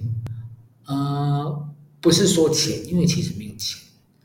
[0.86, 1.70] 呃，
[2.02, 3.82] 不是说钱，因为其实没有钱。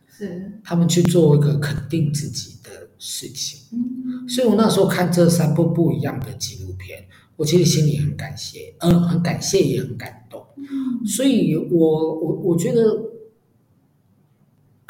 [0.09, 3.61] 是他们去做一个肯定自己的事情。
[3.72, 7.06] 嗯，所以我那时候看这三部不一样的纪录片，
[7.37, 10.44] 我其实心里很感谢，嗯、呃，很感谢也很感动。
[10.56, 13.04] 嗯，所以我我我觉得。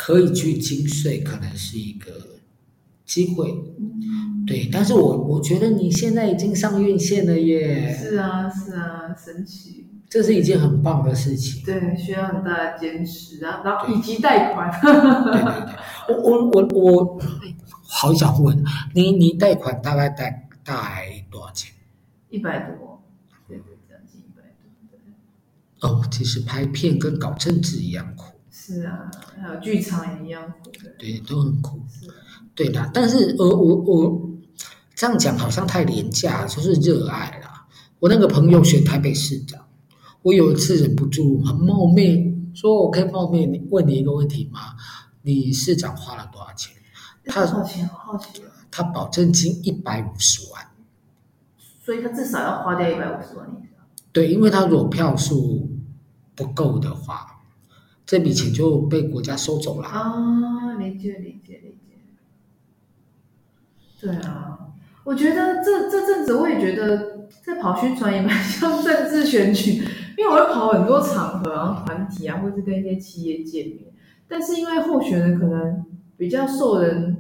[0.01, 2.13] 可以去金穗，可能是一个
[3.05, 4.69] 机会，嗯，对。
[4.73, 7.93] 但是我我觉得你现在已经上院线了耶。
[7.93, 9.87] 是啊，是啊，神奇。
[10.09, 11.65] 这是一件很棒的事情。
[11.65, 14.71] 对，需要很大的坚持啊，然后以及贷款。
[14.81, 17.21] 对对对，我我我我，
[18.01, 21.75] 好想问你，你贷款大概贷大概多少钱？
[22.31, 23.03] 一百多，
[23.49, 24.43] 对对，将近一百
[25.81, 25.89] 多。
[25.89, 28.39] 哦，其实拍片跟搞政治一样苦。
[28.53, 29.11] 是啊，
[29.43, 30.71] 还有剧场也一样苦。
[30.97, 31.83] 对，都很苦。
[31.91, 32.09] 是，
[32.55, 32.89] 对的。
[32.95, 34.31] 但是，我，我我
[34.95, 37.67] 这样讲好像太廉价，就是热爱啦。
[37.99, 39.61] 我那个朋友选台北市长，
[40.23, 44.77] 我有一次忍不住很冒昧说：“我可以冒昧问你一个问题吗？
[45.23, 46.77] 你市长花了多少钱？”
[47.29, 47.87] 他多少钱？
[47.87, 48.43] 好奇。
[48.71, 50.67] 他保证金一百五十万。
[51.85, 53.87] 所以他至少要花掉一百五十万，以上？
[54.13, 55.71] 对，因为他如果票数
[56.35, 57.35] 不够的话。
[58.11, 60.73] 这笔钱就被国家收走了啊！
[60.79, 61.99] 理解理解理解。
[64.01, 64.59] 对啊，
[65.05, 69.85] 我觉得这这阵子我也觉得在跑宣传也蛮像政治选举，
[70.17, 73.93] 因为我会跑很多场合，然后团体啊，或是跟一些企业见面。
[74.27, 75.85] 但是因为候选人可能
[76.17, 77.18] 比较受人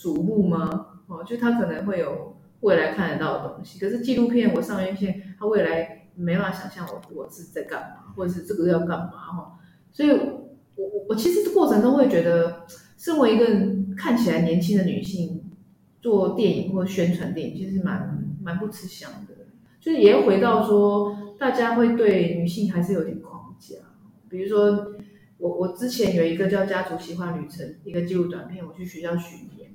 [0.00, 3.78] 瞩目吗，哦，就他可能会有未来看得到的东西。
[3.78, 9.58] 可是纪录片我上院线，他未来没办法想象我我是在干嘛，或者是这个要干嘛哈。
[9.92, 10.16] 所以我
[10.76, 13.44] 我我其实过程中会觉得，身为一个
[13.96, 15.44] 看起来年轻的女性。
[16.02, 19.34] 做电影或宣传电影，其实蛮蛮不吃香的。
[19.78, 23.76] 就是也回到说，大家会对女性还是有点框架。
[24.30, 24.94] 比如说，
[25.36, 29.72] 我我之前有一个叫《家族奇幻旅程》一个纪录短片，我去学校巡演，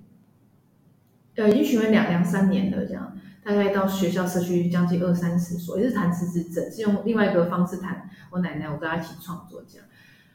[1.35, 9.85] 呃，已经巡演两两三年了，这样大概到学校社区将近二三十所，也是谈失智症，是用另外一个方式谈我奶奶，我跟她一起创作这样。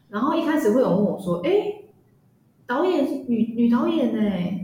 [0.09, 1.51] 然后一开始会有问我说：“哎，
[2.67, 4.21] 导演是女女导演呢？”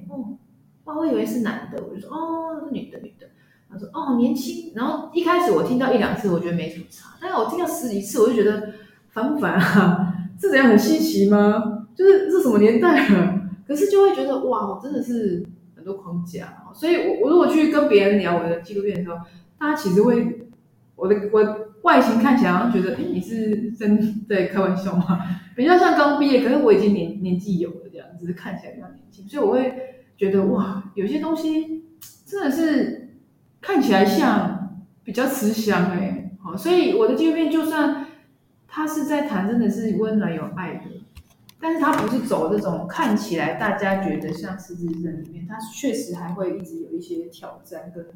[0.09, 0.37] 哦。
[0.85, 3.27] 哇我以为是男的，我就说哦，是女的，女的。
[3.69, 4.73] 他说哦，年轻。
[4.77, 7.17] 然后一开始我听到一两次，我觉得没什么差。
[7.21, 8.73] 但是我听到十几次，我就觉得
[9.09, 10.15] 烦不烦啊？
[10.41, 11.87] 是怎样很稀奇吗？
[11.97, 13.41] 就是这什么年代了？
[13.67, 15.45] 可是就会觉得哇，我真的是
[15.87, 16.65] 多框架。
[16.75, 19.17] 所以我我如果去跟别人聊我的纪录片的时候，
[19.59, 20.49] 大家其实会
[20.97, 25.19] 我的我外形看起来好像觉得，哎，你是真在开玩笑吗？
[25.57, 29.93] 比较像刚毕业，可是我已经年年纪有了这样，只是看起来比较年轻，所以我会。
[30.19, 31.85] 觉得哇，有些东西
[32.25, 33.19] 真的是
[33.61, 38.07] 看起来像比较慈祥哎，好，所以我的纪录片就算
[38.67, 40.85] 它是在谈真的是温暖有爱的，
[41.61, 48.07] 但是它不是走这种看起来大家觉得像失智症里面，它确实还会一直有一些挑战跟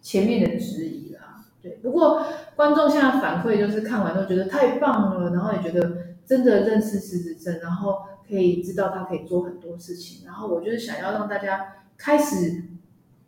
[0.00, 1.44] 前面的质疑啦。
[1.62, 2.24] 对，不过
[2.56, 8.00] 观众现在反馈就是看完都觉得太棒了，然后也觉得真的认识失智症，然后。
[8.28, 12.62] 可以知道他可以做很多事情，然后我就是想要让大家开始，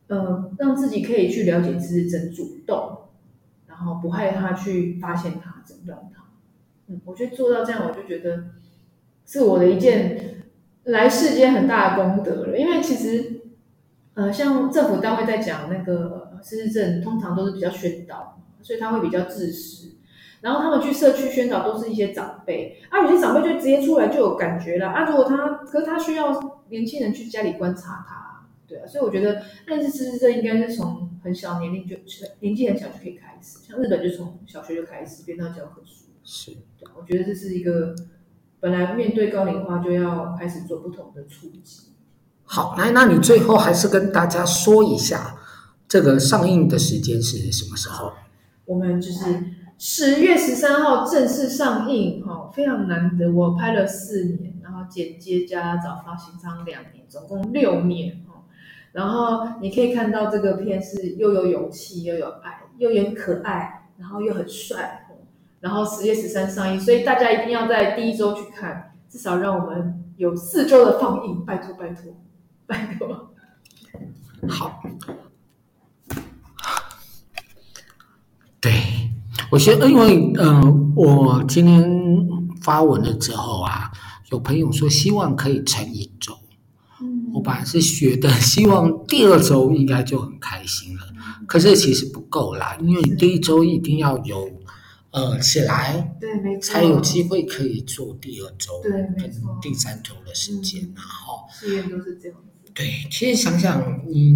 [0.09, 2.99] 呃，让自己可以去了解失智症，主动，
[3.67, 6.25] 然后不害怕去发现它、诊断它。
[6.89, 8.45] 嗯，我觉得做到这样，我就觉得
[9.31, 10.43] 是我的一件
[10.83, 12.59] 来世间很大的功德了。
[12.59, 13.43] 因为其实，
[14.15, 19.93] 呃，像政府单位在讲那个失智症，通常都是比较宣导，所以他会比较自私。
[20.41, 25.05] 然后他们去社区宣导，都是一些长辈啊，有些长辈就直接出来就有感觉了啊。
[25.09, 28.87] 如果他，可是他需要年轻人去家里观察他，对啊。
[28.87, 31.95] 所以我觉得认识失智症应该是从很小年龄就
[32.41, 36.07] 年纪很小就可以开始，像日本就从小学就开始编到教科书。
[36.25, 37.95] 是，对，我觉得这是一个
[38.61, 41.89] 本来面对高龄化就要开始做不同的触及。
[42.45, 45.37] 好，来，那你最后还是跟大家说一下
[45.89, 48.13] 这个上映的时间是什么时候？
[48.67, 49.45] 我们就是。
[49.83, 53.33] 十月十三号正式上映，哈，非常难得。
[53.33, 58.45] 我拍了四年，然后剪接加找发行商两年，总共六年，哈。
[58.93, 65.09] 然后你可以看到这个片是又有勇气又有爱，又很可爱，然后又很帅，
[65.61, 72.15] 然后十月十三上映，所以大家一定要在第一周去看，至少让我们有四周的放映，拜托拜托
[72.67, 73.35] 拜托。
[74.49, 74.83] 好，
[78.61, 78.73] 对。
[79.51, 81.83] 我先，因为嗯、呃，我今天
[82.63, 83.91] 发文了之后啊，
[84.31, 86.33] 有朋友说希望可以撑一周。
[87.03, 91.03] 嗯，我本来是学的希望第二周应该就很开心了，
[91.49, 94.49] 可是其实不够啦，因为第一周一定要有
[95.11, 102.39] 呃起来，对，没错，才有机会可以做第二周，对，没错，第三周的时间，然后戏院都是这样。
[102.73, 104.33] 对，其实想想，你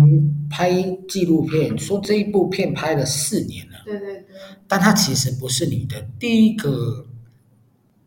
[0.51, 4.27] 拍纪录片，说这一部片拍了四年了，对对对，
[4.67, 7.07] 但它其实不是你的第一个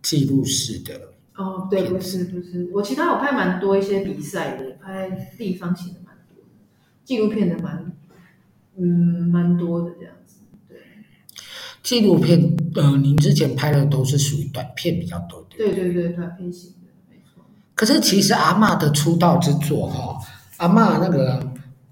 [0.02, 1.14] 记录式的。
[1.36, 6.50] 哦，对，不是不是，我其他我拍蛮多一些比赛的，拍地方性的蛮多的，
[7.06, 7.94] 纪录片的蛮，
[8.76, 10.14] 嗯，蛮多的这样
[11.88, 15.56] 纪录片，呃，您之前拍的都是属于短片比较多的。
[15.58, 17.42] 对对对，短片型的，没错。
[17.76, 20.18] 可是其实阿嬷的出道之作哈，
[20.58, 21.42] 阿嬷那个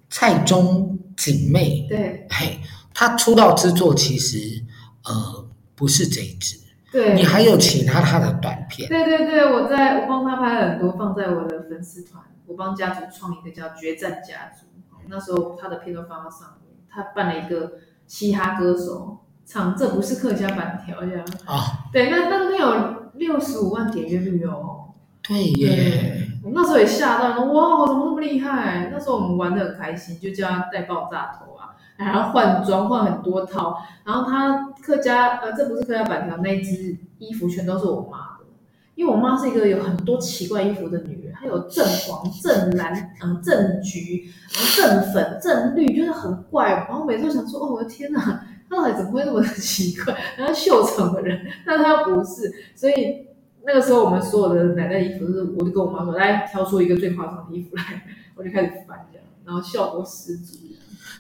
[0.10, 2.60] 蔡中景妹，对，嘿，
[2.94, 4.62] 她出道之作其实
[5.06, 6.58] 呃不是这一支，
[6.92, 14.66] 对，你还有其他她的短片，对对对，我在我帮她拍了很多，放在我的粉丝团，我帮家族创一个叫决战家族，
[15.08, 21.62] 那时候她的片都放到上面，她办了一个嘻哈歌手唱这不是客家板条这样啊，哦、
[21.94, 24.82] 对，那那都有六十五万点阅率哦。
[25.28, 28.90] 对耶，我那时候也吓到，说哇，怎么那么厉害？
[28.92, 33.78] 那时候我们玩的很开心，就叫他戴爆炸头啊，还要换装换很多套。
[34.04, 38.46] 然后他客家呃，这不是客家板条那一只衣服全都是我妈的，
[38.94, 42.94] 因为我妈是一个有很多奇怪衣服的女人，她有正黄、正蓝、
[43.24, 46.86] 嗯正橘、然后正粉、正绿，就是很怪。
[46.88, 50.16] 然后每次都想说，哦，我的天哪，她到底怎么会那么奇怪？
[50.38, 52.52] 然后秀场的人， 但他又不是。
[52.76, 53.28] 所以
[53.66, 58.04] 那个时候，我们所有的奶奶衣服，就是我就跟我妈说，来挑出一个最夸张的衣服来，
[58.36, 60.58] 我就开始翻这样，然后效果十足。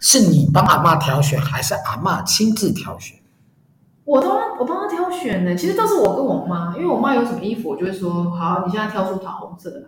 [0.01, 3.17] 是你帮阿妈挑选，还是阿妈亲自挑选？
[4.03, 9.87] 我帮他，我帮他挑选的，其实都是我跟我妈，因为我妈有什么衣服，我就会说好，你现在挑出桃红色的来，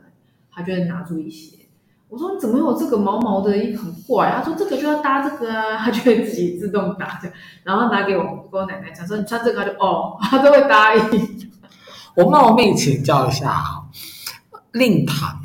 [0.52, 1.57] 她就会拿出一些。
[2.10, 4.32] 我说你怎么有这个毛毛的衣服很怪？
[4.32, 11.52] 他说这个就要搭这个啊，他就会自己自动搭这样，然后拿给我跟我奶奶讲说你穿这个，他就哦，他都会答应。
[12.16, 13.84] 我冒昧请教一下啊，
[14.72, 15.42] 令堂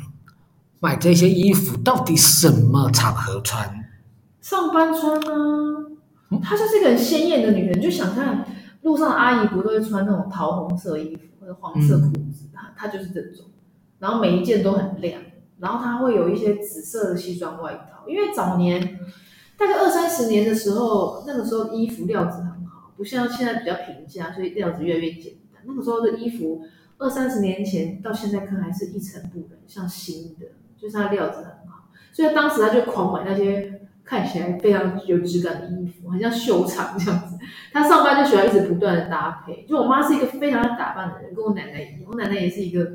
[0.79, 3.89] 买这些衣服到底什么场合穿？
[4.41, 5.85] 上班穿啊，
[6.43, 8.45] 她就是一个很鲜艳的女人，就想看。
[8.81, 12.49] 路上阿姨不都会穿那种桃红色衣服或者黄色裤子？
[12.53, 13.45] 她她、嗯、就是这种，
[13.97, 15.21] 然后每一件都很亮，
[15.59, 18.07] 然后他会有一些紫色的西装外套。
[18.07, 18.99] 因为早年
[19.57, 25.61] 大概二三十年的时候，那个时候衣服料子很好，不像现在比较平价，所以料子越来越简单。
[25.65, 26.61] 那个时候的衣服
[26.97, 30.47] 二三十年前到现在看还是一尘不染，像新的，
[30.77, 33.79] 就是它料子很好，所以当时他就狂买那些。
[34.05, 37.37] 看起来非常有质感的衣服，很像秀场这样子。
[37.71, 39.65] 他上班就喜欢一直不断的搭配。
[39.65, 42.11] 就我妈是一个非常爱打扮的人，跟我奶奶一样。
[42.11, 42.85] 我奶奶也是一个，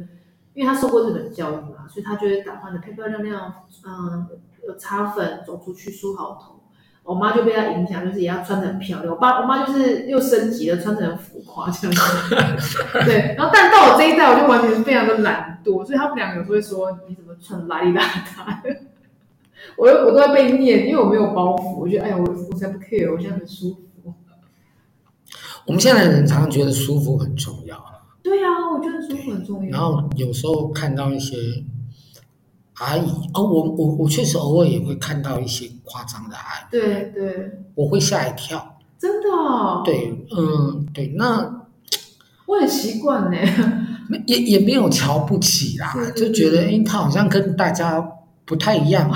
[0.59, 3.55] 因为他受过日本教育嘛，所以他觉得打扮的漂漂亮亮，
[3.87, 4.27] 嗯，
[4.67, 6.61] 有擦粉，走出去梳好头。
[7.05, 9.15] 我妈就被他影响，就是也要穿得很漂亮。
[9.15, 12.35] 我爸我妈就是又升级了，穿得很浮夸这样子。
[13.07, 18.59] 对，然后但到我这一代，我就完全是非常的懒惰，所以他们两个都会说，你怎么穿邋里邋遢？
[19.77, 21.77] 我又我都在被念，因为我没有包袱。
[21.79, 24.13] 我觉得，哎呀，我我才不 care，我现在很舒服。
[25.67, 27.77] 我们现在人常常觉得舒服很重要。
[28.29, 29.70] 对呀、啊，我觉得舒服很重要。
[29.70, 31.37] 然后有时候看到一些
[32.74, 36.70] 阿姨，哦，我我我确实偶尔也会看到一些夸张的阿姨。
[36.70, 37.51] 对对。
[37.74, 38.79] 我会吓一跳。
[38.99, 39.83] 真的、哦？
[39.85, 41.66] 对，嗯，对，那
[42.47, 43.37] 我很习惯呢。
[44.26, 48.12] 也也没有瞧不起啦，对对对，就觉得，哎，他好像跟大家。
[48.49, 49.11] 不太一样，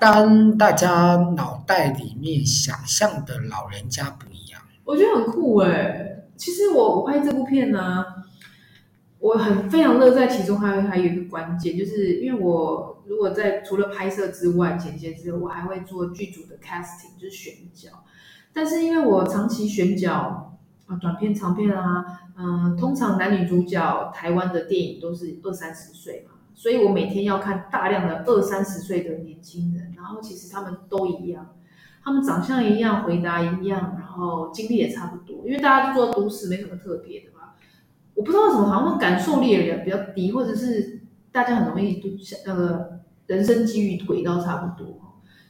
[0.00, 4.62] 当 大家脑袋里面想象的老人家不一样。
[4.84, 6.22] 我觉得很酷哎！
[6.36, 8.06] 其实我我拍这部片呢、啊，
[9.20, 10.58] 我很非常乐在其中。
[10.58, 17.90] 还有还有一个关键，就是因为我如果在除了拍摄之外、剪接之外，我还会做剧组的 casting，就是选角。
[18.52, 22.04] 但是因为我长期选角啊，短片、长片啊，
[22.36, 26.36] 嗯、通常男女主角台湾的电影都是二三十岁嘛。
[26.54, 31.54] 所以我每天要看大量的二三十岁的年轻人，然后其实他们都一样，
[32.02, 37.29] 他们长相一样，回答一样，然后经历也差不多，因为大家都做都市，没什么特别的。
[38.20, 41.00] 我不知道为什么，好像感受力的人比较低，或者是
[41.32, 42.08] 大家很容易都
[42.46, 44.94] 那个人生机遇轨道差不多，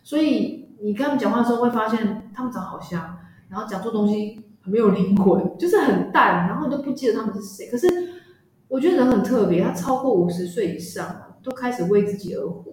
[0.04, 3.18] 所以你跟他们讲话的时候会发现他们长好像，
[3.48, 7.88] 然后讲出东西很没有灵魂，就是很淡，然后都不记得他们是谁，可是。
[8.70, 12.70] 我觉得人很特别，他超过五十岁以上都开始为自己而活。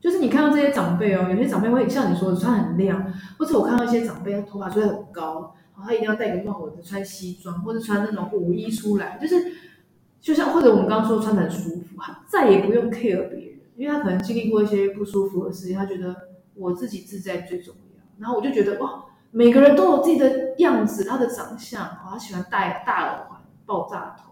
[0.00, 3.04] 就是你看到这些长辈哦，有些长辈会像你说的穿很亮，
[3.36, 9.52] 或者我看到一些长辈他头发吹很高，然后他一定要戴个帽子，穿西装或者穿那种舞衣出来，就是
[10.20, 16.14] 就像或者我们刚刚说穿的很舒服，他再也不用 care 别人，因为他可能经历过一些不舒服的事情，他觉得
[16.56, 18.02] 我自己自在最重要。
[18.18, 24.24] 然后我就觉得哇，每个人都有自己的样子，他的长相，他喜欢戴大耳环、爆炸头。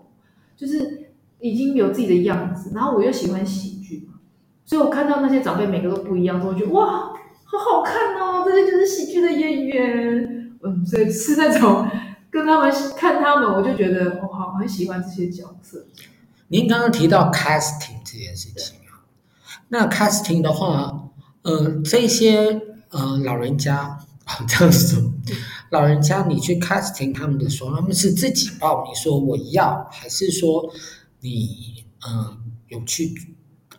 [0.57, 4.15] 就是已经有自己的样子，然后我又喜欢喜剧嘛，
[4.65, 7.13] 所以我看到那些长辈每个都不一样，我觉得哇，
[7.45, 10.26] 好好看哦，这些就是喜剧的演员，
[10.67, 11.89] 嗯，所以是那种
[12.31, 15.87] 跟他们看他们，我就觉得我好很喜欢这些角色。
[16.49, 19.03] 您刚刚提到 casting 这件事情啊，
[19.69, 21.11] 那 casting 的话，
[21.43, 22.61] 呃，这些
[22.91, 25.13] 呃老人家好这样子。
[25.71, 30.73] 老人家，你去 casting 他们的时候，他们是自己报你说我要，还是说
[31.21, 32.39] 你嗯
[32.69, 33.13] 有去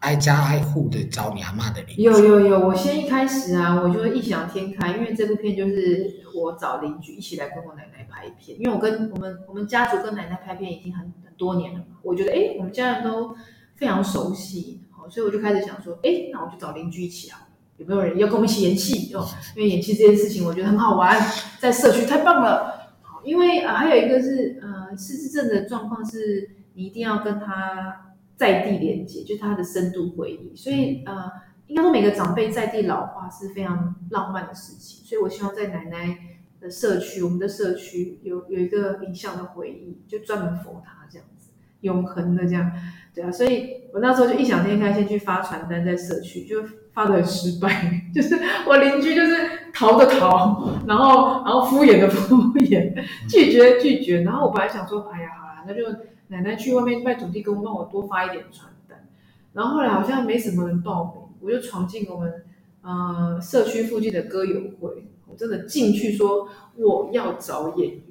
[0.07, 2.01] 挨家挨户的找你阿妈的邻居？
[2.01, 13.35] 有有有，我先一开始啊，我就会异想天开，因为这部片就是我找邻居一起来跟我奶奶拍片，因为我跟我们我们家族跟奶奶拍片已经很很多年了嘛，我觉得哎，我们家人都
[13.75, 17.43] 非常熟悉，好，所以我就开始想说，哎，那我就找邻居一起啊。
[17.75, 19.13] 有没有人要跟我们一起演戏？
[19.13, 21.19] 哦，因为演戏这件事情，我觉得很好玩，
[21.59, 22.95] 在社区太棒了。
[23.01, 28.06] 好，因为啊，还有一个是呃，失智症的状况是，你一定要跟他
[28.37, 30.55] 在地连接，就是他的深度回忆。
[30.55, 31.29] 所以呃，
[31.67, 35.05] 应该说每个长辈在地老化是非常浪漫的事情。
[35.05, 36.17] 所以我希望在奶奶
[36.61, 41.49] 的社区，我们的社区有有一个影像的回忆，就专门 for 他这样子。
[41.81, 42.71] 永恒的这样，
[43.13, 48.35] 对啊，所以我那时候就异想天开，先去发传单在社区，就发的很 失败，就是
[48.67, 49.35] 我邻居就是
[49.71, 52.91] 逃的逃， 然后然后敷衍的敷衍，
[53.29, 55.29] 拒绝拒绝，然后我本来想说，哎呀，
[55.65, 55.83] 那就
[56.27, 59.07] 奶奶去外面拜土地公，帮我多发一点传单，
[59.53, 62.45] 然后后来好像没什么人报名，我就闯进我们
[62.81, 68.01] 呃社区附近的歌友会，我真的进去说我要找演员。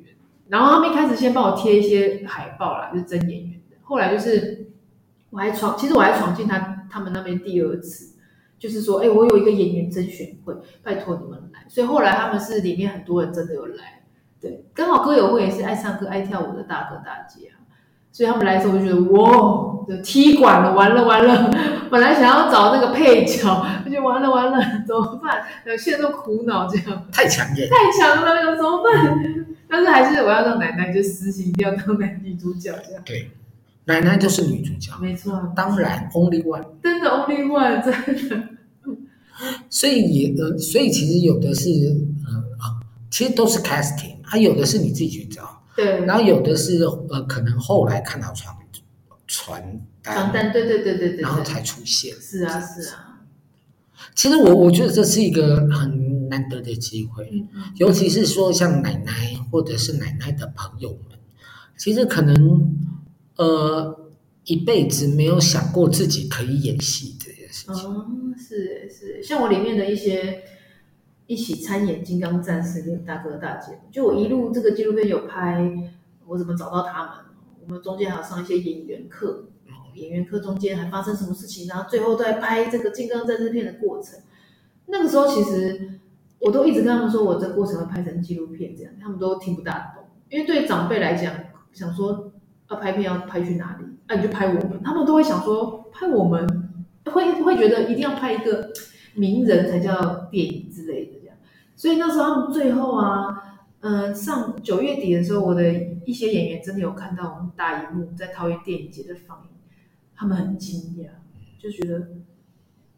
[0.48, 3.76] 然后他们一开始先帮我贴一些海报啦，就是征演员的。
[3.82, 4.68] 后来就是
[5.30, 8.14] 我还闯，其实我还闯进他他们那边第二次，
[8.56, 11.66] 就是说，哎，我有一个演员甄选会，拜托你们来。
[11.68, 14.04] 所以后来他们是里面很多人真的有来，
[14.46, 17.58] 对，刚好歌友会也是爱唱歌爱跳舞的大哥大姐啊，
[18.12, 21.50] 所以他们来的时候我就觉得哇，就踢馆了，完了完了，
[21.90, 25.42] 本来想要找那个配角，我就完了完了，怎么办？
[25.78, 29.44] 现在都苦恼这样，太强烈，太强了，有怎么办？
[29.68, 33.02] 但是还是我要让奶奶就实行一定要当男女主角这样。
[33.04, 33.30] 对，
[33.86, 34.92] 奶奶就是女主角。
[35.00, 36.64] 没错，当然 only one。
[36.82, 38.48] 真的 only one，真的。
[39.68, 41.68] 所以也呃，所以其实有的是
[42.24, 42.80] 呃啊，
[43.10, 45.62] 其实都是 casting，还有的是你自己去找。
[45.74, 46.04] 对。
[46.04, 48.54] 然后有的是呃，可能后来看到传
[49.26, 49.62] 传
[50.02, 50.14] 单。
[50.14, 51.20] 传单，对对对对对。
[51.20, 52.14] 然后才出现。
[52.20, 53.02] 是啊是啊。
[54.14, 57.44] 其实我我觉得这是一个很难得的机会，
[57.76, 61.18] 尤其是说像奶奶或者是奶奶的朋友们，
[61.76, 62.76] 其实可能
[63.36, 64.10] 呃
[64.44, 67.74] 一辈子没有想过自己可以演戏这件事情。
[67.74, 68.06] 哦，
[68.38, 70.42] 是是，像我里面的一些
[71.26, 75.72] 一起参演《金刚战士》的大哥大姐，就我一路这个纪录片有拍，
[76.26, 77.12] 我怎么找到他们？
[77.66, 79.48] 我们中间还要上一些演员课。
[79.94, 81.66] 演员课中间还发生什么事情？
[81.68, 84.20] 然后最后在拍这个《金刚战士片》的过程，
[84.88, 85.98] 那个时候其实
[86.38, 90.04] 我都一直跟他们说，我这过程会拍成纪录片，这样他们都听不大懂。
[90.28, 91.32] 因为对长辈来讲，
[91.72, 92.30] 想说
[92.68, 93.86] 要拍片要拍去哪里？
[94.06, 96.46] 那、啊、你就拍我们，他们都会想说拍我们，
[97.06, 98.70] 会会觉得一定要拍一个
[99.14, 101.15] 名人才叫电影之类的。
[101.76, 105.72] 所以那时候他们最后啊，嗯、呃，上九月底的时候，我的
[106.04, 109.50] 一些演员真的有看到我们大荧幕在桃园电影节的放映。
[110.18, 111.08] 他们很惊讶，
[111.62, 112.08] 就觉得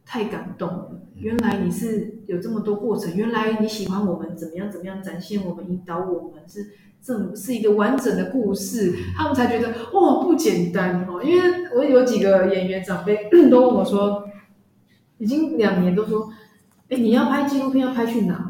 [0.07, 1.03] 太感动了。
[1.17, 6.71] 原来你是有这么多过程，原来你喜欢我们怎么样怎么样展现我们，引导我们是
[7.03, 11.21] 这是一个完整的故事，他们才觉得哇不简单哦。
[11.21, 14.29] 因为我有几个演员长辈 都问我说，
[15.19, 16.31] 已经两年都说，
[16.89, 18.48] 哎，你要拍纪录片要拍去哪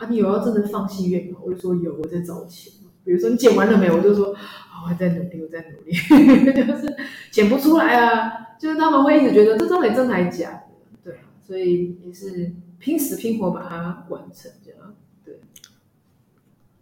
[0.00, 0.08] 啊？
[0.10, 1.38] 你有要真的放戏院吗？
[1.44, 2.72] 我就说有，我在找钱。
[3.04, 3.90] 比如说你剪完了没？
[3.90, 4.40] 我就说啊。
[4.82, 5.92] 我还在努力，我在努力，
[6.56, 6.96] 就是
[7.30, 8.56] 剪不出来啊！
[8.58, 10.62] 就是他们会一直觉得这到底真还假的，
[11.04, 15.38] 对，所以也是拼死拼活把它完成这样，对。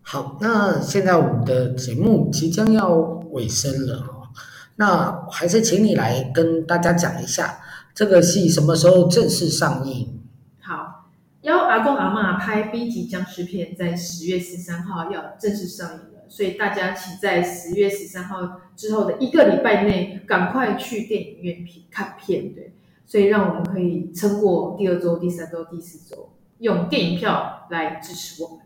[0.00, 2.94] 好，那现在我们的节目即将要
[3.32, 4.28] 尾声了哦，
[4.76, 7.58] 那还是请你来跟大家讲一下
[7.92, 10.20] 这个戏什么时候正式上映？
[10.60, 11.07] 好，
[11.43, 16.24] 邀阿公阿嬷拍 B 级僵尸片，在十月十三号要正式上映了。
[16.28, 22.72] 所以大家请在十月十三号之后的一个礼拜内赶快去电影院片看片，对，
[23.07, 26.28] 所以让我们可以撑过第二周、第三周、第四周，
[26.59, 28.59] 用电影票来支持我们，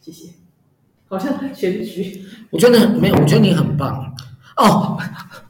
[0.00, 0.30] 谢谢。
[1.06, 4.14] 好像选举，我觉得没有，我觉得你很棒
[4.58, 4.98] 哦，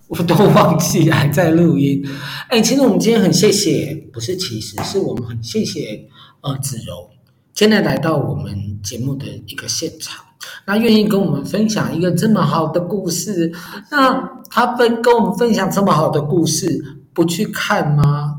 [0.06, 2.06] 我都忘记还在录音。
[2.48, 6.08] 哎，其实我们今天很谢谢，不是其实是我们很谢谢
[6.40, 7.10] 呃子柔，
[7.52, 10.24] 今天来到我们节目的一个现场。
[10.66, 13.52] 那愿意跟我们分享一个这么好的故事，
[13.90, 18.36] 那他分跟我们分享这么好的故事，不去看吗？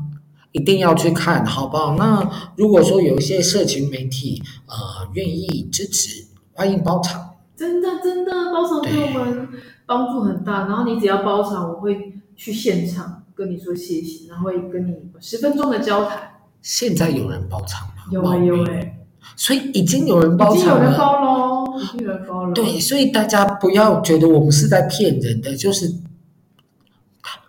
[0.52, 1.94] 一定要去看，好不好？
[1.96, 4.74] 那如果说有一些社群媒体呃
[5.12, 7.30] 愿意支持，欢迎包场。
[7.54, 9.48] 真的真的包场对我们
[9.84, 10.66] 帮助很大。
[10.66, 16.39] 然后你只要包场，我会去现场跟你说谢谢，然后会跟你十分钟的交谈。
[16.62, 17.94] 现在有人包场吗？
[18.10, 18.96] 有啊有哎。
[19.36, 22.52] 所以已经有人包场了，已经有人包喽，已经有人包了。
[22.52, 25.90] 对，所以大家不要觉得我们是在骗人的，就是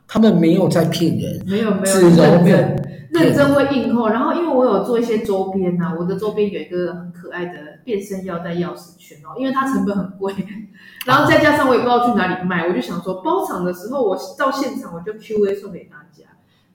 [0.08, 2.76] 他们没有在骗人，没有没有认真
[3.12, 4.08] 认真会应后。
[4.08, 10.34] 然后因为我有做一些周边呐、啊，我的周边有一个很可爱的变身腰带钥匙圈哦，因为它成本很贵，
[11.06, 16.26] 然后再加上我也不知道去哪里卖，我就想说包场的时候我到现场我就 Q A 送给大家，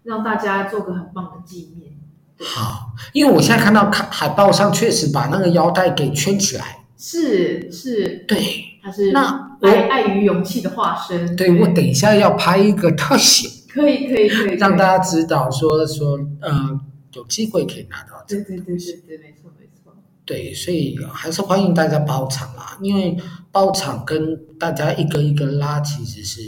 [0.02, 1.92] 让大家做个很棒的纪念。
[2.38, 8.38] 好，因为我现在看到看海报上确实把那个腰带给圈起来，是是，对，
[8.82, 11.34] 它是那爱爱与勇气的化身。
[11.34, 16.78] 对，对我等一下要拍一个特写，可以可以可以，让大家知道说说，呃，
[17.14, 18.36] 有机会可以拿到这。
[18.36, 19.94] 对对对对对，没错没错。
[20.26, 23.16] 对，所以还是欢迎大家包场啊，因为
[23.50, 26.42] 包场跟大家一个一个拉，其实是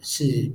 [0.00, 0.52] 是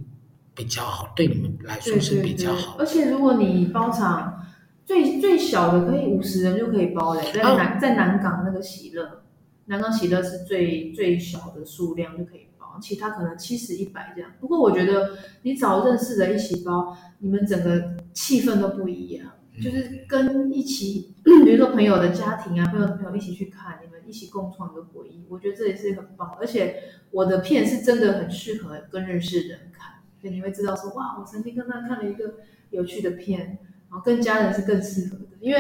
[0.56, 2.76] 比较好，对你们来说是比较好。
[2.80, 4.46] 而且如果你包场
[4.88, 9.22] 最最小的可以五十人就可以包嘞，在南、啊、在南港那个喜乐，
[9.66, 14.32] 南港喜乐是最最小的数量就可以包，其他可能七十一百这样。
[14.40, 19.34] 不过我觉得你找认识的一起包，你们整个气氛都不一样。
[19.60, 26.38] 就是跟一起， 比如说朋友的家庭啊，朋友的朋友一起去看，你们一起共创一个回忆，我觉得这也是很棒。
[26.40, 26.76] 而且
[27.10, 32.36] 我的片是真的很适合跟认识的人看，所以你会知道说，哇，我曾经跟他看了一个
[32.70, 33.58] 有趣的片，
[33.90, 35.26] 然后跟家人是更适合的。
[35.40, 35.60] 因为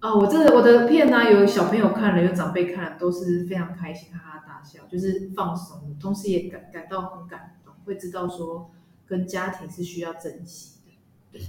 [0.00, 8.70] 啊、呃，我这个我的片呢、啊，有小朋友看了，有长辈看了，都是非常开心，哈哈大笑，就是放松，同时也感感到很感动，会知道说
[9.06, 11.38] 跟家庭是需要珍惜的。
[11.38, 11.40] 对，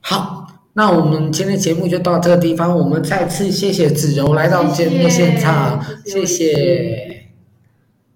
[0.00, 0.58] 好。
[0.74, 7.11] 那我们今天的节目就到这个地方，我们再次谢谢子柔来到我们节目现场，谢谢。